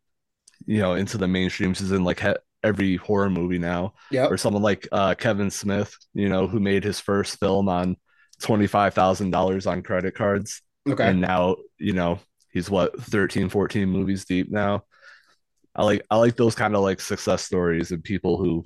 [0.66, 1.74] you know, into the mainstream.
[1.74, 2.32] She's in like he
[2.64, 3.94] every horror movie now.
[4.12, 4.26] Yeah.
[4.26, 7.96] Or someone like uh Kevin Smith, you know, who made his first film on
[8.40, 11.08] twenty five thousand dollars on credit cards, Okay.
[11.08, 12.20] and now you know
[12.52, 14.84] he's what 13, 14 movies deep now.
[15.74, 18.64] I like I like those kind of like success stories and people who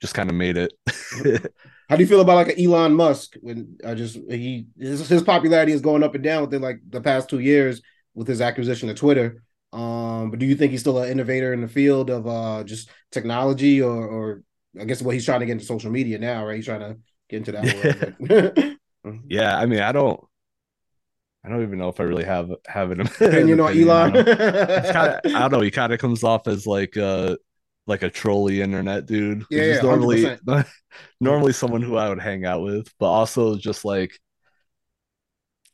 [0.00, 0.72] just kind of made it.
[1.88, 5.22] How do you feel about like an Elon Musk when I just he his, his
[5.22, 7.80] popularity is going up and down within like the past two years
[8.14, 9.42] with his acquisition of Twitter?
[9.72, 12.90] Um, but do you think he's still an innovator in the field of uh just
[13.10, 14.42] technology or or
[14.78, 16.56] I guess what he's trying to get into social media now, right?
[16.56, 19.20] He's trying to get into that world.
[19.28, 20.20] yeah, I mean, I don't,
[21.44, 24.16] I don't even know if I really have have an Opinion on opinion Elon?
[24.16, 24.24] on
[24.92, 25.60] kinda, I don't know.
[25.60, 27.36] He kind of comes off as like uh
[27.88, 29.44] like a trolley internet dude.
[29.50, 30.66] Yeah, yeah, normally 100%.
[31.20, 34.12] normally someone who I would hang out with, but also just like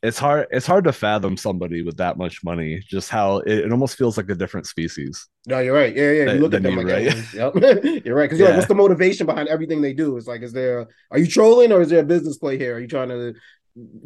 [0.02, 2.80] it's hard it's hard to fathom somebody with that much money.
[2.86, 5.26] Just how it, it almost feels like a different species.
[5.46, 5.94] No, you're right.
[5.94, 6.32] Yeah, yeah.
[6.34, 7.34] You look at them you, like right?
[7.34, 8.04] Yep.
[8.04, 8.24] you're right.
[8.24, 10.16] Because you're like, what's the motivation behind everything they do?
[10.16, 12.76] It's like, is there are you trolling or is there a business play here?
[12.76, 13.34] Are you trying to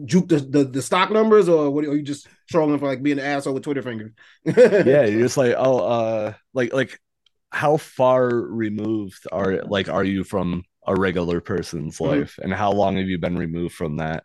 [0.05, 3.19] juke the, the, the stock numbers or what are you just trolling for like being
[3.19, 4.13] an asshole with Twitter fingers?
[4.47, 6.99] Yeah, you're just like, oh, uh, like like
[7.51, 12.21] how far removed are like are you from a regular person's Mhm.
[12.21, 14.25] life, and how long have you been removed from that?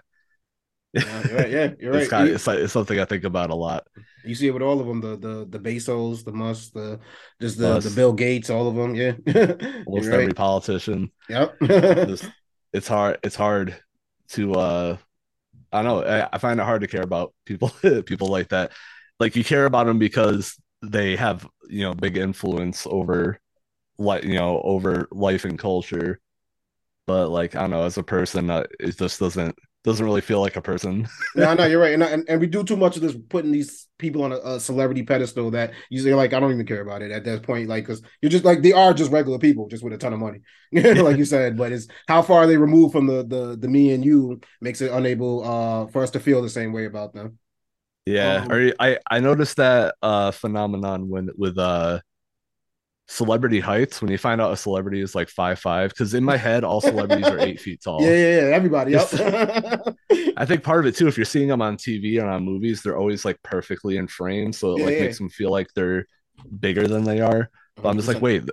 [0.94, 1.50] Yeah, you're right.
[1.52, 2.10] Yeah, you're It's right.
[2.10, 3.88] kind You- it's, like, it's something I think about a lot.
[4.24, 7.00] You see it with all of them, the the the Bezos, the Musk, the
[7.42, 7.90] just the Musk.
[7.90, 8.96] the Bill Gates, all of them.
[8.96, 9.14] Yeah,
[9.86, 10.36] Almost every right.
[10.36, 11.12] politician.
[11.30, 11.56] Yep.
[12.08, 12.30] Just,
[12.74, 13.20] it's hard.
[13.24, 13.76] It's hard
[14.30, 14.54] to.
[14.56, 14.98] uh
[15.72, 16.08] I don't know.
[16.08, 17.70] I, I find it hard to care about people.
[18.06, 18.72] people like that.
[19.20, 23.40] Like you care about them because they have you know big influence over,
[23.98, 26.20] like you know over life and culture.
[27.08, 30.40] But like I don't know, as a person, uh, it just doesn't doesn't really feel
[30.40, 31.08] like a person.
[31.36, 33.88] no, no, you're right, and, and and we do too much of this, putting these
[33.98, 37.12] people on a, a celebrity pedestal that say like I don't even care about it
[37.12, 39.94] at that point, like because you're just like they are just regular people, just with
[39.94, 40.40] a ton of money,
[40.72, 41.58] like you said.
[41.58, 44.92] But it's how far they remove from the the the me and you makes it
[44.92, 47.40] unable uh for us to feel the same way about them.
[48.06, 48.50] Yeah, Um,
[48.80, 52.02] I I noticed that uh phenomenon when with uh
[53.08, 56.38] celebrity heights when you find out a celebrity is like five five because in my
[56.38, 58.02] head all celebrities are eight feet tall.
[58.08, 58.56] Yeah, yeah, yeah.
[58.56, 58.92] Everybody.
[58.94, 59.10] Yep.
[60.38, 62.82] I think part of it too, if you're seeing them on TV and on movies,
[62.82, 65.00] they're always like perfectly in frame, so it Yeah, like yeah.
[65.00, 66.06] makes them feel like they're
[66.60, 67.50] bigger than they are.
[67.82, 68.44] But I'm just like, wait,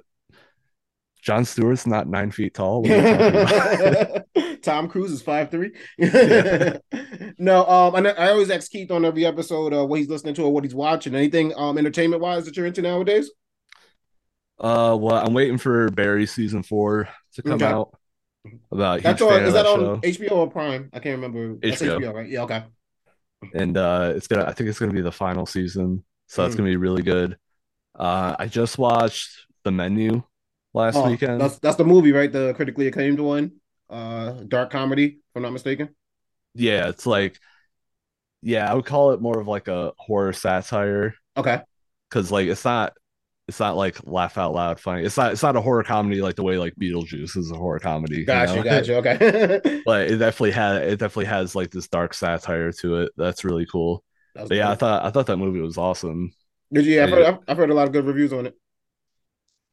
[1.22, 2.82] Jon Stewart's not nine feet tall.
[2.82, 3.62] What are you talking about?
[4.62, 5.72] Tom Cruise is five three.
[5.98, 6.78] Yeah.
[7.38, 10.34] no, um, and I I always ask Keef on every episode uh, what he's listening
[10.34, 11.14] to or what he's watching.
[11.14, 13.30] Anything um entertainment wise that you're into nowadays?
[14.58, 17.66] uh, well, I'm waiting for Barry season four to come Okay.
[17.66, 17.96] out.
[18.72, 19.42] About That's on.
[19.42, 20.00] Is that, that on.
[20.02, 20.90] HBO or Prime?
[20.92, 21.56] I can't remember.
[21.62, 21.98] That's HBO.
[22.00, 22.28] HBO, right?
[22.28, 22.42] Yeah.
[22.42, 22.62] Okay.
[23.54, 26.58] and uh it's gonna I think it's gonna be the final season, so it's Mm.
[26.58, 27.36] gonna be really good.
[27.98, 29.30] Uh I just watched
[29.64, 30.22] The Menu
[30.74, 31.40] last Oh, weekend.
[31.40, 32.30] That's that's the movie, right?
[32.30, 33.60] The critically acclaimed one.
[33.88, 35.94] Uh, dark comedy, if I'm not mistaken.
[36.54, 37.38] Yeah, it's like
[38.42, 41.62] yeah, I would call it more of like a horror satire Okay.
[42.10, 42.94] because like it's not
[43.48, 45.04] it's not like laugh out loud funny.
[45.04, 47.80] It's not it's not a horror comedy like the way like Beetlejuice is a horror
[47.80, 48.18] comedy.
[48.20, 48.56] you Gotcha.
[48.56, 48.64] know?
[48.64, 48.96] Gotcha.
[48.96, 49.82] Okay.
[49.84, 53.12] But it definitely had it definitely has like this dark satire to it.
[53.16, 54.04] That's really cool.
[54.48, 56.32] That yeah, I thought I thought that movie was awesome.
[56.72, 56.94] Did you?
[56.96, 58.56] Yeah, I've heard, I've, I've heard a lot of good reviews on it.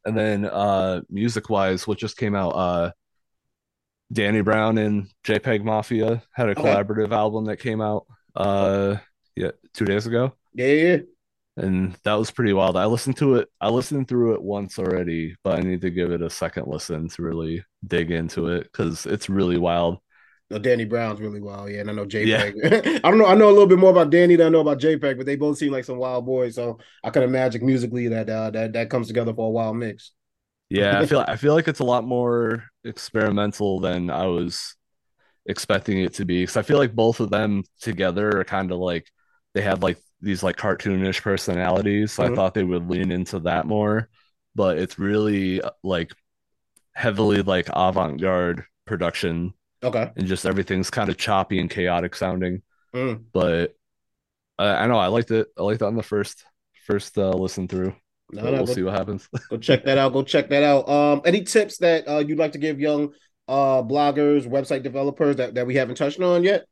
[0.08, 2.92] And then uh music wise, what just came out, uh
[4.12, 6.62] Danny Brown and JPEG Mafia had a Okay.
[6.62, 8.06] collaborative album that came out
[8.36, 8.96] uh
[9.36, 10.34] yeah, two days ago.
[10.54, 11.00] Yeah.
[11.58, 12.78] And that was pretty wild.
[12.78, 16.12] I listened to it, I listened through it once already, but I need to give
[16.12, 19.98] it a second listen to really dig into it because it's really wild.
[20.50, 22.52] No, Danny Brown's really wild, yeah, and I know Yeah.
[22.52, 23.02] JPEG.
[23.04, 23.26] I don't know.
[23.26, 25.36] I know a little bit more about Danny than I know about JPEG, but they
[25.36, 26.56] both seem like some wild boys.
[26.56, 30.12] So I could imagine musically that uh, that that comes together for a wild mix.
[30.70, 34.76] Yeah, I feel I feel like it's a lot more experimental than I was
[35.48, 36.44] expecting it to be.
[36.44, 39.08] Because I feel like both of them together are kind of like
[39.54, 42.14] they had like these like cartoonish personalities.
[42.14, 42.34] So Mhm.
[42.34, 44.10] I thought they would lean into that more,
[44.56, 46.14] but it's really uh, like
[46.94, 49.54] heavily like avant-garde production
[49.84, 50.10] Okay.
[50.16, 52.62] and just everything's kind of choppy and chaotic sounding.
[52.96, 53.26] Mm.
[53.32, 53.76] But
[54.58, 55.48] I, I know I liked it.
[55.58, 56.44] I liked it on the first
[56.86, 57.96] first uh, listen through.
[58.32, 59.30] No, no, we'll go, see what happens.
[59.50, 60.14] go check that out.
[60.14, 60.90] Go check that out.
[60.90, 63.14] Um, any tips that uh, you'd like to give young
[63.48, 66.66] uh bloggers, website developers that, that we haven't touched on yet?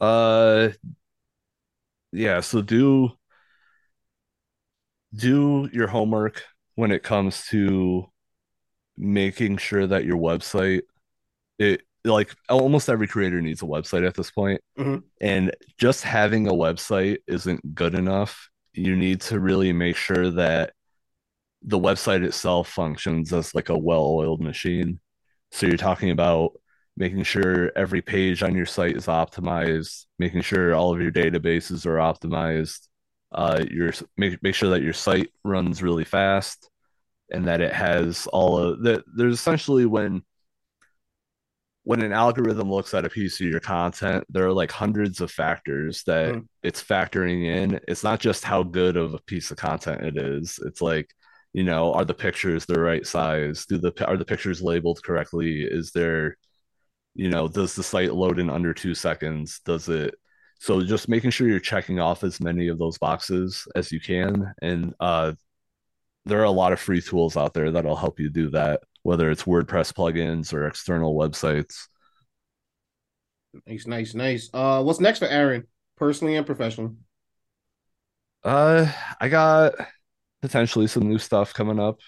[0.00, 0.68] Uh,
[2.12, 2.40] yeah.
[2.40, 3.10] So do
[5.14, 6.42] do your homework
[6.74, 8.06] when it comes to
[8.96, 10.82] making sure that your website
[11.58, 14.60] it like almost every creator needs a website at this point.
[14.78, 15.02] Mhm.
[15.20, 18.50] And just having a website isn't good enough.
[18.74, 20.74] You need to really make sure that
[21.62, 25.00] the website itself functions as like a well-oiled machine.
[25.50, 26.52] So you're talking about
[26.96, 31.86] making sure every page on your site is optimized, making sure all of your databases
[31.86, 32.88] are optimized.
[33.32, 36.70] Uh, your make make sure that your site runs really fast
[37.32, 39.02] and that it has all of that.
[39.16, 40.22] There's essentially when
[41.84, 45.30] when an algorithm looks at a piece of your content, there are like hundreds of
[45.30, 46.46] factors that mm.
[46.62, 47.78] it's factoring in.
[47.86, 50.58] It's not just how good of a piece of content it is.
[50.64, 51.10] It's like,
[51.52, 53.66] you know, are the pictures the right size?
[53.66, 55.62] Do the are the pictures labeled correctly?
[55.62, 56.38] Is there,
[57.14, 59.60] you know, does the site load in under two seconds?
[59.66, 60.14] Does it?
[60.60, 64.54] So just making sure you're checking off as many of those boxes as you can,
[64.62, 65.34] and uh,
[66.24, 69.30] there are a lot of free tools out there that'll help you do that whether
[69.30, 71.86] it's WordPress plugins or external websites.
[73.66, 74.50] Nice, nice, nice.
[74.52, 76.94] Uh, what's next for Aaron, personally and professionally?
[78.42, 78.90] Uh,
[79.20, 79.74] I got
[80.42, 82.00] potentially some new stuff coming up,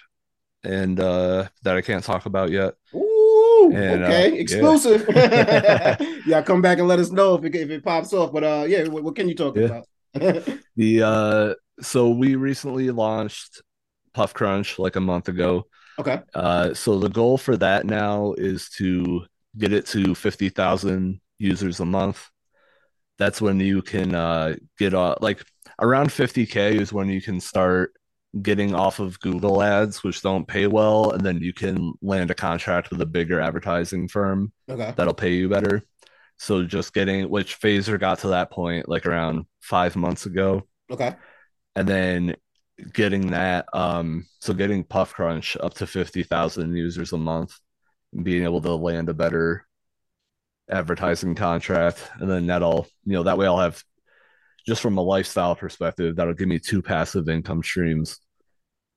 [0.65, 2.75] and uh, that I can't talk about yet.
[2.95, 5.07] Ooh, and, uh, okay, uh, exclusive.
[5.15, 5.97] Yeah.
[6.27, 8.33] yeah, come back and let us know if it if it pops off.
[8.33, 9.65] But uh, yeah, what, what can you talk yeah.
[9.65, 9.87] about?
[10.77, 13.63] the uh, so we recently launched
[14.15, 15.67] Puff Crunch like a month ago.
[15.99, 16.21] Okay.
[16.35, 19.25] Uh, so the goal for that now is to
[19.57, 22.29] get it to 50,000 users a month.
[23.19, 25.43] That's when you can uh, get uh, like
[25.81, 27.95] around 50K is when you can start
[28.43, 31.13] getting off of Google ads, which don't pay well.
[31.13, 34.93] And then you can land a contract with a bigger advertising firm okay.
[34.97, 35.83] that'll pay you better.
[36.39, 40.67] So just getting, which Phaser got to that point like around five months ago.
[40.91, 41.15] Okay.
[41.75, 42.37] And then
[42.93, 47.59] getting that um so getting puff crunch up to 50,000 users a month
[48.23, 49.67] being able to land a better
[50.71, 53.83] advertising contract and then that'll you know that way I'll have
[54.67, 58.19] just from a lifestyle perspective that'll give me two passive income streams.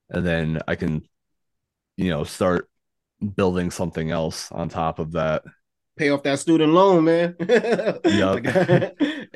[0.10, 1.08] And then I can
[1.96, 2.68] you know start
[3.36, 5.44] building something else on top of that.
[5.98, 7.36] Pay off that student loan man.
[8.06, 8.90] Yeah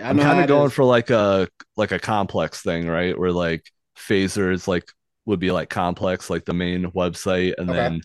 [0.04, 0.74] I'm kind of going is.
[0.74, 3.18] for like a like a complex thing right?
[3.18, 4.86] Where like phasers like
[5.26, 7.80] would be like complex, like the main website, and okay.
[7.80, 8.02] then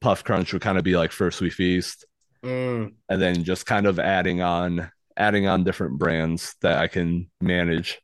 [0.00, 2.04] Puff Crunch would kind of be like First We Feast,
[2.42, 2.92] mm.
[3.08, 8.00] and then just kind of adding on adding on different brands that I can manage.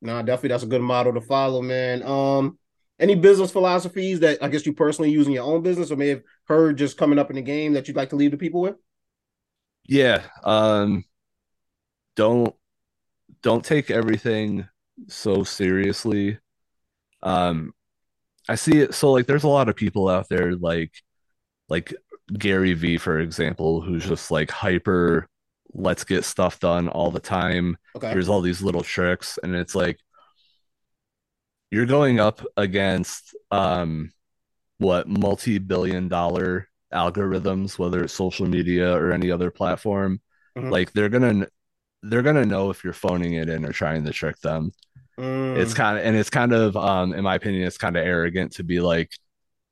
[0.00, 2.02] No, definitely that's a good model to follow, man.
[2.02, 2.58] Um,
[2.98, 6.08] any business philosophies that I guess you personally use in your own business or may
[6.08, 8.60] have heard just coming up in the game that you'd like to leave the people
[8.60, 8.76] with?
[9.86, 10.22] Yeah.
[10.42, 11.04] Um
[12.16, 12.54] don't
[13.42, 14.68] don't take everything
[15.08, 16.38] so seriously.
[17.22, 17.72] Um,
[18.48, 18.94] I see it.
[18.94, 20.92] So like, there's a lot of people out there like,
[21.68, 21.94] like
[22.38, 25.28] Gary V, for example, who's just like hyper.
[25.72, 27.76] Let's get stuff done all the time.
[27.96, 28.10] Okay.
[28.10, 29.98] Here's all these little tricks, and it's like
[31.70, 34.12] you're going up against um,
[34.78, 40.20] what multi-billion dollar algorithms, whether it's social media or any other platform.
[40.56, 40.70] Mm-hmm.
[40.70, 41.48] Like they're gonna
[42.02, 44.70] they're gonna know if you're phoning it in or trying to trick them.
[45.18, 45.56] Mm.
[45.56, 48.52] It's kind of and it's kind of um in my opinion, it's kind of arrogant
[48.54, 49.10] to be like,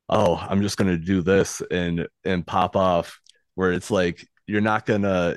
[0.08, 3.20] oh, I'm just gonna do this and and pop off.
[3.54, 5.36] Where it's like you're not gonna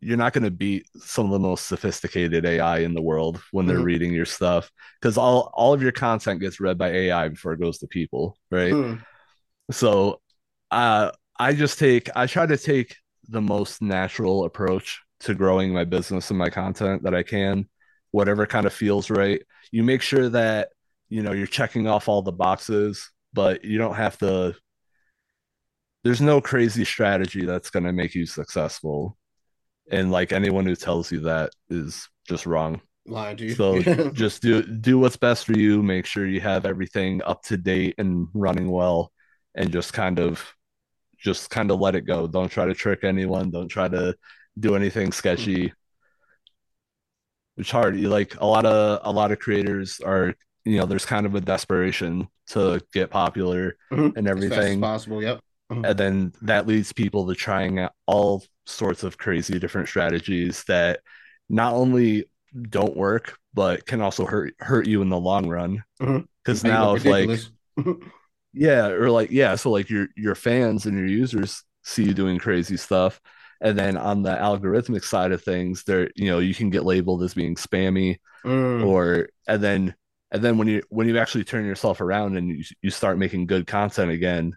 [0.00, 3.78] you're not gonna beat some of the most sophisticated AI in the world when they're
[3.78, 3.84] mm.
[3.84, 4.70] reading your stuff
[5.00, 8.36] because all all of your content gets read by AI before it goes to people,
[8.50, 8.72] right?
[8.72, 9.02] Mm.
[9.70, 10.20] So,
[10.70, 12.96] uh, I just take I try to take
[13.28, 17.68] the most natural approach to growing my business and my content that I can,
[18.10, 19.42] whatever kind of feels right.
[19.70, 20.70] You make sure that
[21.08, 24.54] you know you're checking off all the boxes, but you don't have to
[26.04, 29.16] there's no crazy strategy that's going to make you successful.
[29.90, 32.80] And like anyone who tells you that is just wrong.
[33.06, 33.54] Lying to you.
[33.54, 33.80] So
[34.12, 37.94] just do do what's best for you, make sure you have everything up to date
[37.98, 39.12] and running well
[39.54, 40.44] and just kind of
[41.18, 42.26] just kind of let it go.
[42.26, 44.14] Don't try to trick anyone, don't try to
[44.58, 45.72] do anything sketchy.
[47.58, 47.96] It's hard.
[47.96, 50.34] You like a lot of a lot of creators are
[50.64, 54.16] you know there's kind of a desperation to get popular mm-hmm.
[54.16, 55.22] and everything possible.
[55.22, 55.40] Yep.
[55.70, 55.84] Mm-hmm.
[55.84, 61.00] And then that leads people to trying all sorts of crazy different strategies that
[61.48, 62.26] not only
[62.70, 65.82] don't work but can also hurt hurt you in the long run.
[65.98, 66.68] Because mm-hmm.
[66.68, 67.40] now if like
[68.52, 72.38] yeah, or like yeah, so like your your fans and your users see you doing
[72.38, 73.20] crazy stuff
[73.60, 77.22] and then on the algorithmic side of things there you know you can get labeled
[77.22, 78.86] as being spammy mm.
[78.86, 79.94] or and then
[80.30, 83.46] and then when you when you actually turn yourself around and you, you start making
[83.46, 84.56] good content again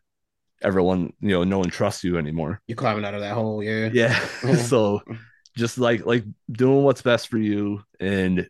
[0.61, 2.61] everyone you know no one trusts you anymore.
[2.67, 3.89] You're climbing out of that hole yeah.
[3.91, 4.19] Yeah.
[4.57, 5.01] So
[5.55, 8.47] just like like doing what's best for you and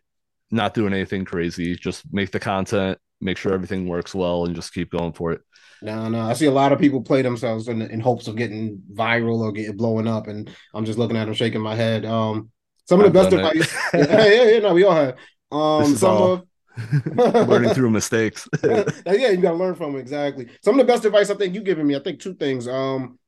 [0.50, 4.74] not doing anything crazy just make the content make sure everything works well, and just
[4.74, 5.40] keep going for it.
[5.80, 6.20] No, no.
[6.20, 9.52] I see a lot of people play themselves in, in hopes of getting viral or
[9.52, 12.04] getting blowing up, and I'm just looking at them shaking my head.
[12.04, 12.50] Um,
[12.86, 15.16] some of the I've best advice, yeah, yeah, yeah, no, we all have.
[15.50, 16.42] Um, This is some all- of
[17.48, 18.48] Learning through mistakes.
[18.64, 20.48] yeah, you gotta learn from it exactly.
[20.64, 22.66] Some of the best advice I think you've given me, I think two things.
[22.66, 23.18] Um,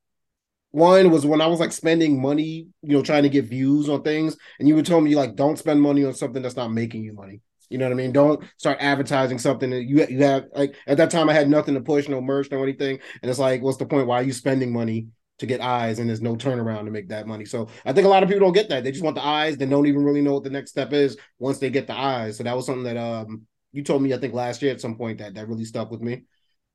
[0.71, 4.03] one was when I was like spending money, you know, trying to get views on
[4.03, 7.05] things, and you would tell me like, don't spend money on something that's not making
[7.05, 7.43] you money.
[7.75, 8.13] You know what I mean?
[8.13, 11.75] Don't start advertising something that you you have like at that time I had nothing
[11.75, 14.07] to push, no merch, no anything, and it's like, what's the point?
[14.07, 15.09] Why are you spending money
[15.41, 17.45] to get eyes and there's no turnaround to make that money?
[17.45, 18.85] So I think a lot of people don't get that.
[18.85, 21.17] They just want the eyes, they don't even really know what the next step is
[21.41, 22.37] once they get the eyes.
[22.37, 24.97] So that was something that um you told me I think last year at some
[24.97, 26.27] point that that really stuck with me.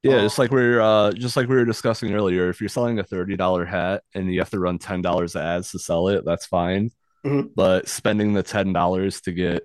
[0.04, 3.00] Yeah, just like we are uh just like we were discussing earlier, if you're selling
[3.00, 6.92] a $30 hat and you have to run $10 ads to sell it, that's fine.
[7.26, 7.52] Mhm.
[7.56, 9.64] But spending the $10 to get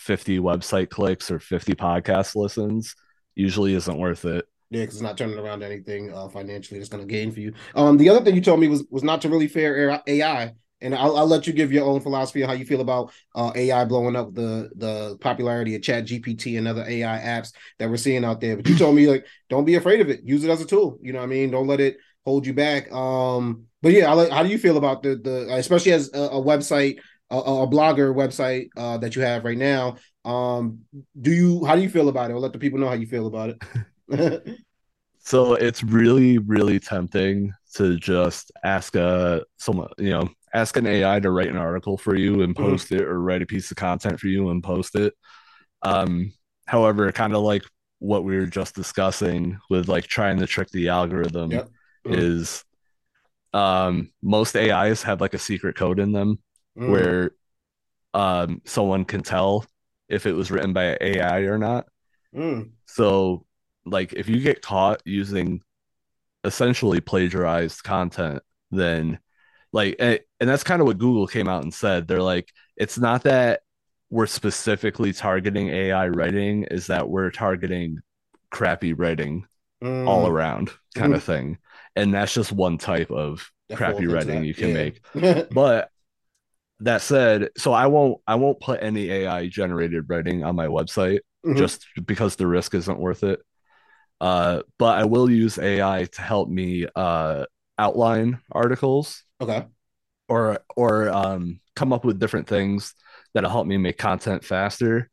[0.00, 2.94] 50 website clicks or 50 podcast listens
[3.34, 4.46] usually isn't worth it.
[4.70, 7.52] Yeah, because it's not turning around anything uh, financially that's going to gain for you.
[7.74, 10.94] Um, the other thing you told me was was not to really fear AI, and
[10.94, 13.84] I'll, I'll let you give your own philosophy on how you feel about uh, AI
[13.84, 18.24] blowing up the the popularity of Chat GPT and other AI apps that we're seeing
[18.24, 18.56] out there.
[18.56, 20.20] But you told me like, don't be afraid of it.
[20.24, 20.98] Use it as a tool.
[21.02, 21.50] You know what I mean?
[21.50, 22.92] Don't let it hold you back.
[22.92, 26.20] Um, but yeah, I like, how do you feel about the the especially as a,
[26.20, 27.00] a website,
[27.30, 29.96] a, a blogger website uh, that you have right now?
[30.24, 30.80] Um,
[31.20, 32.34] do you how do you feel about it?
[32.34, 33.50] I'll let the people know how you feel about
[34.08, 34.56] it.
[35.18, 41.20] So it's really, really tempting to just ask a someone, you know, ask an AI
[41.20, 42.56] to write an article for you and Mhm.
[42.56, 45.14] post it, or write a piece of content for you and post it.
[45.82, 46.32] Um,
[46.66, 47.64] however, kind of like
[48.00, 51.70] what we were just discussing with like trying to trick the algorithm Yep.
[52.06, 52.14] Mhm.
[52.16, 52.64] is
[53.52, 56.38] um most AIs have like a secret code in them
[56.78, 56.90] Mm.
[56.90, 57.30] where
[58.14, 59.64] um someone can tell
[60.08, 61.86] if it was written by AI or not.
[62.34, 62.72] Mm.
[62.86, 63.46] So,
[63.86, 65.62] like, if you get caught using
[66.44, 69.18] essentially plagiarized content, then,
[69.72, 72.08] like, and, and that's kind of what Google came out and said.
[72.08, 73.62] They're like, it's not that
[74.10, 77.98] we're specifically targeting AI writing, is that we're targeting
[78.50, 79.46] crappy writing
[79.82, 80.06] Mm.
[80.06, 81.56] all around kind of thing.
[81.96, 84.74] And that's just one type of crappy writing that, you can yeah.
[84.74, 85.00] make.
[85.50, 85.90] But
[86.80, 91.20] that said, so I won't I won't put any AI generated writing on my website
[91.44, 91.56] Mhm.
[91.56, 93.40] just because the risk isn't worth it.
[94.20, 97.46] Uh, but I will use AI to help me uh,
[97.78, 99.66] outline articles okay.
[100.28, 102.94] or or um, come up with different things
[103.34, 105.10] that'll help me make content faster.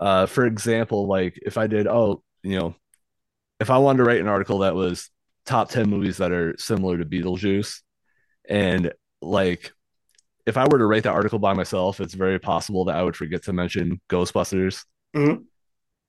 [0.00, 2.74] Uh, for example, like if I did, oh, you know,
[3.60, 5.10] if I wanted to write an article that was
[5.46, 7.80] top 10 movies that are similar to Beetlejuice,
[8.48, 9.72] and like
[10.48, 13.16] if I were to write that article by myself, it's very possible that I would
[13.16, 14.84] forget to mention Ghostbusters.
[15.14, 15.48] Mhm.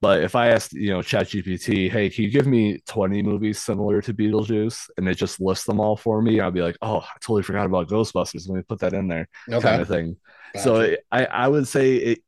[0.02, 4.02] But if I asked, you know, ChatGPT, hey, can you give me 20 movies similar
[4.04, 4.90] to Beetlejuice?
[4.98, 7.66] And it just lists them all for me, I'll be like, oh, I totally forgot
[7.66, 8.48] about Ghostbusters.
[8.48, 9.62] Let me put that in there, Okay.
[9.62, 10.16] kind of thing.
[10.56, 12.24] So it, I, I would say it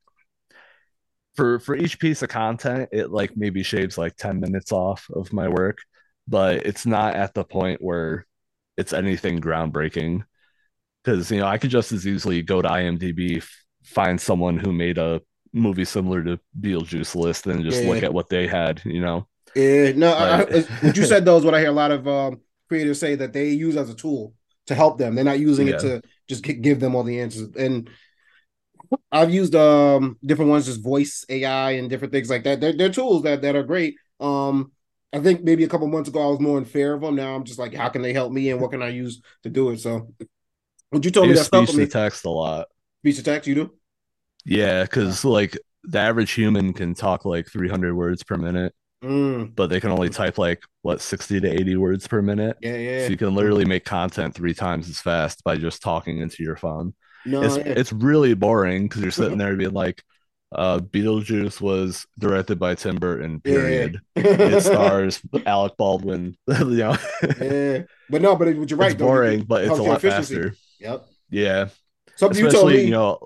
[1.35, 5.31] for for each piece of content, it like maybe shaves like 10 minutes off of
[5.33, 5.79] my work,
[6.27, 8.25] but it's not at the point where
[8.77, 10.23] it's anything groundbreaking.
[11.03, 13.43] Because you know, I could just as easily go to IMDb,
[13.83, 15.21] find someone who made a
[15.53, 18.03] movie similar to Beetlejuice list and just look Yeah.
[18.03, 19.27] at what they had, you know.
[19.53, 22.07] Yeah, no, I, I, what you said though is what I hear a lot of
[22.07, 24.33] um, creators say that they use as a tool
[24.67, 25.15] to help them.
[25.15, 27.49] They're not using it to just gi- give them all the answers.
[27.57, 27.89] And
[29.11, 32.59] I've used um different ones, just voice AI and different things like that.
[32.61, 33.95] They're, they're tools that that are great.
[34.19, 34.71] Um,
[35.13, 37.15] I think maybe a couple months ago I was more in fear of them.
[37.15, 39.49] Now I'm just like, how can they help me and what can I use to
[39.49, 39.79] do it?
[39.79, 40.13] So,
[40.91, 41.87] what you told I me that stuck speech to me.
[41.87, 42.67] text a lot.
[42.99, 43.71] Speech to text, you do?
[44.45, 48.73] Yeah, because like the average human can talk like 300 words per minute,
[49.03, 52.57] Mm, but they can only type like what 60 to 80 words per minute.
[52.61, 53.05] yeah, yeah.
[53.05, 56.55] So you can literally make content three times as fast by just talking into your
[56.55, 56.93] phone.
[57.25, 57.63] no, It's yeah.
[57.65, 60.03] it's really boring because you're sitting there being like,
[60.53, 63.51] uh, Beetlejuice was directed by Tim Burton, Yeah.
[63.53, 64.01] period.
[64.15, 66.37] It stars Alec Baldwin.
[66.47, 66.97] you know,
[67.41, 68.91] yeah, but no, but it- you're right.
[68.91, 69.05] it's though.
[69.07, 70.35] boring, but it's a lot efficiency.
[70.35, 70.55] faster.
[70.81, 71.05] Yep.
[71.29, 71.69] Yeah,
[72.15, 72.83] Something you told me.
[72.83, 73.19] you know,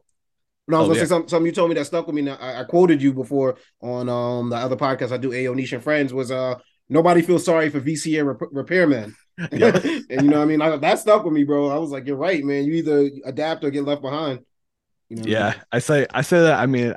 [0.67, 1.03] No, I was Oh, gonna yeah.
[1.05, 2.21] say something, something you told me that stuck with me.
[2.21, 5.73] Now I, I quoted you before on um the other podcast I do, Ayo Niche
[5.73, 6.55] and Friends, was uh
[6.89, 9.15] nobody feels sorry for VCR rep- repairman.
[9.51, 9.75] Yeah.
[9.83, 11.69] and you know, what I mean, I, that stuck with me, bro.
[11.69, 12.63] I was like, you're right, man.
[12.63, 14.39] You either adapt or get left behind.
[15.09, 15.53] You know what I yeah.
[15.73, 16.59] I say I say that.
[16.59, 16.93] I mean,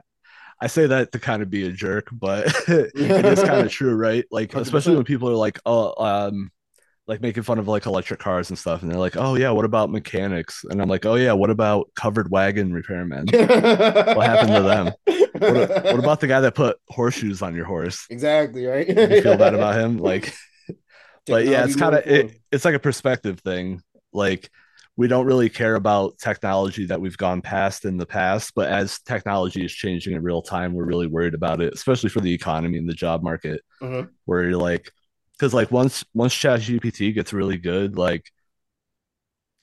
[0.61, 3.95] I say that to kind of be a jerk, but it is kind of true,
[3.95, 4.25] right?
[4.31, 4.61] Like, 100%.
[4.63, 6.51] especially when people are like, "Oh, um,
[7.09, 9.65] like making fun of like electric cars and stuff, and they're like, "Oh yeah, what
[9.65, 13.33] about mechanics?" And I'm like, "Oh yeah, what about covered wagon repairmen?
[14.15, 14.93] what happened to them?
[15.39, 18.07] What, what, about the guy that put horseshoes on your horse?
[18.11, 18.87] Exactly, right?
[18.87, 20.35] you feel bad about him, like."
[21.27, 23.83] but yeah, it's kind of it, it's like a perspective thing.
[24.13, 24.51] Like
[24.97, 28.99] we don't really care about technology that we've gone past in the past, but as
[29.01, 32.79] technology is changing in real time, we're really worried about it, especially for the economy
[32.79, 34.09] and the job market, Mhm.
[34.25, 34.93] where you're like,
[35.39, 38.25] because like once once Chat GPT gets really good, like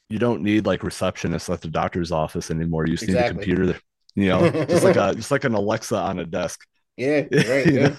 [0.10, 2.86] you don't need like receptionists at the doctor's office anymore.
[2.88, 3.80] You just need a computer,
[4.16, 6.62] you know, just like a just like an Alexa on a desk.
[6.98, 7.66] Yeah, right.
[7.68, 7.96] Yeah.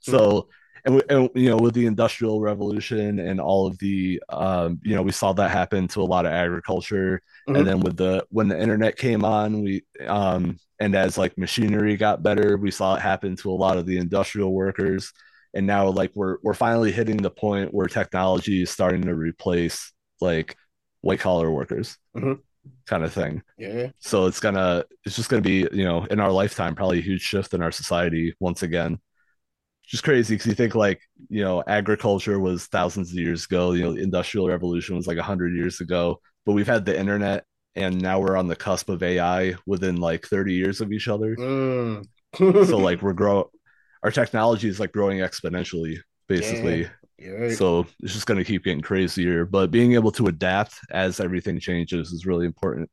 [0.00, 0.48] So,
[0.84, 4.94] and, we- and you know, with the industrial revolution and all of the, um, you
[4.94, 7.20] know, we saw that happen to a lot of agriculture.
[7.48, 7.58] Mhm.
[7.58, 11.96] And then with the when the internet came on, we um, and as like machinery
[11.96, 15.12] got better, we saw it happen to a lot of the industrial workers.
[15.54, 19.92] And now, like we're we're finally hitting the point where technology is starting to replace
[20.20, 20.56] like
[21.00, 22.40] white collar workers, Mhm.
[22.86, 23.42] kind of thing.
[23.58, 23.90] Yeah.
[24.00, 27.22] So it's gonna it's just gonna be, you know, in our lifetime, probably a huge
[27.22, 28.98] shift in our society once again.
[29.84, 33.82] Just crazy because you think like, you know, agriculture was thousands of years ago, you
[33.84, 37.44] know, the industrial revolution was like a hundred years ago, but we've had the internet
[37.74, 41.36] and now we're on the cusp of AI within like 30 years of each other.
[41.36, 42.04] Mm.
[42.36, 43.50] So like we're grow
[44.02, 46.88] our technology is like growing exponentially, basically.
[47.20, 47.50] Right.
[47.50, 49.44] So it's just gonna keep getting crazier.
[49.44, 52.90] But being able to adapt as everything changes is really important.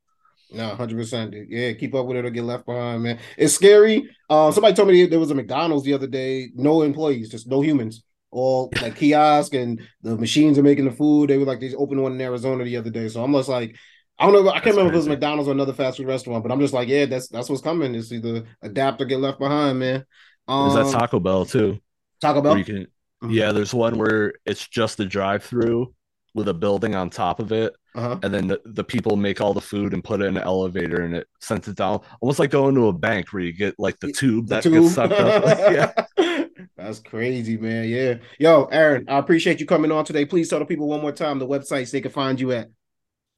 [0.50, 1.34] No, hundred percent.
[1.48, 3.18] Yeah, keep up with it or get left behind, man.
[3.36, 4.08] It's scary.
[4.30, 7.60] Uh, somebody told me there was a McDonald's the other day, no employees, just no
[7.62, 11.30] humans, all like kiosk, and the machines are making the food.
[11.30, 13.76] They were like they opened one in Arizona the other day, so I'm just like,
[14.18, 15.08] I don't know, I can't That's remember if it was.
[15.08, 17.94] McDonald's or another fast food restaurant, but I'm just like, yeah, that's that's what's coming.
[17.96, 20.04] It's either adapt or get left behind, man.
[20.48, 21.78] Um, There's that Taco Bell too.
[22.20, 22.58] Taco where Bell.
[22.58, 22.86] you can
[23.22, 23.32] Mhm.
[23.32, 25.94] yeah there's one where it's just a drive-through
[26.34, 28.18] with a building on top of it Uh-huh.
[28.22, 31.00] and then the, the people make all the food and put it in an elevator
[31.02, 33.98] and it sends it down almost like going to a bank where you get like
[34.00, 34.74] the tube The that tube.
[34.74, 35.44] gets sucked up
[36.18, 36.44] yeah
[36.76, 37.88] That's crazy, man.
[37.88, 38.14] Yeah.
[38.38, 40.24] Yo, Aaron, I appreciate you coming on today.
[40.26, 42.68] Please tell the people one more time the websites they can find you at.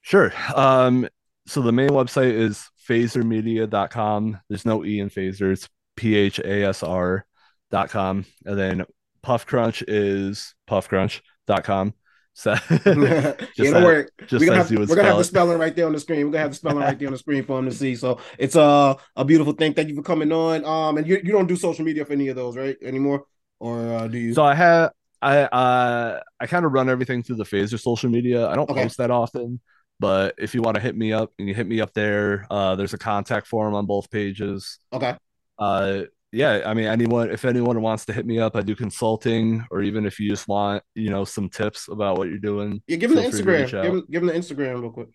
[0.02, 1.08] sure um
[1.46, 5.68] so the main website is phasrmedia.com there's no e in phaser it's
[5.98, 7.26] p-h-a-s-r
[7.70, 8.84] dot com and then
[9.22, 11.92] puff crunch is puffcrunch.com
[12.38, 14.06] so don't that- worry.
[14.28, 16.26] just We're gonna, have, we're gonna have the spelling right there on the screen.
[16.26, 17.96] We're gonna have the spelling right there on the screen for them to see.
[17.96, 19.74] So it's uh, a beautiful thing.
[19.74, 20.64] Thank you for coming on.
[20.64, 22.76] Um, and you, you don't do social media for any of those, right?
[22.80, 23.24] Anymore?
[23.58, 24.34] Or uh, do you?
[24.34, 28.46] So I have I uh I kind of run everything through the Phaser social media.
[28.46, 28.84] I don't Okay.
[28.84, 29.60] post that often,
[29.98, 32.46] but if you want to hit me up, and you hit me up there.
[32.50, 34.78] Uh there's a contact form on both pages.
[34.92, 35.16] okay.
[35.58, 39.64] Uh yeah, I mean anyone if anyone wants to hit me up, I do consulting
[39.70, 42.82] or even if you just want, you know, some tips about what you're doing.
[42.86, 43.82] Yeah, give them the feel free to Instagram.
[43.82, 45.08] Give them, give them the Instagram real quick.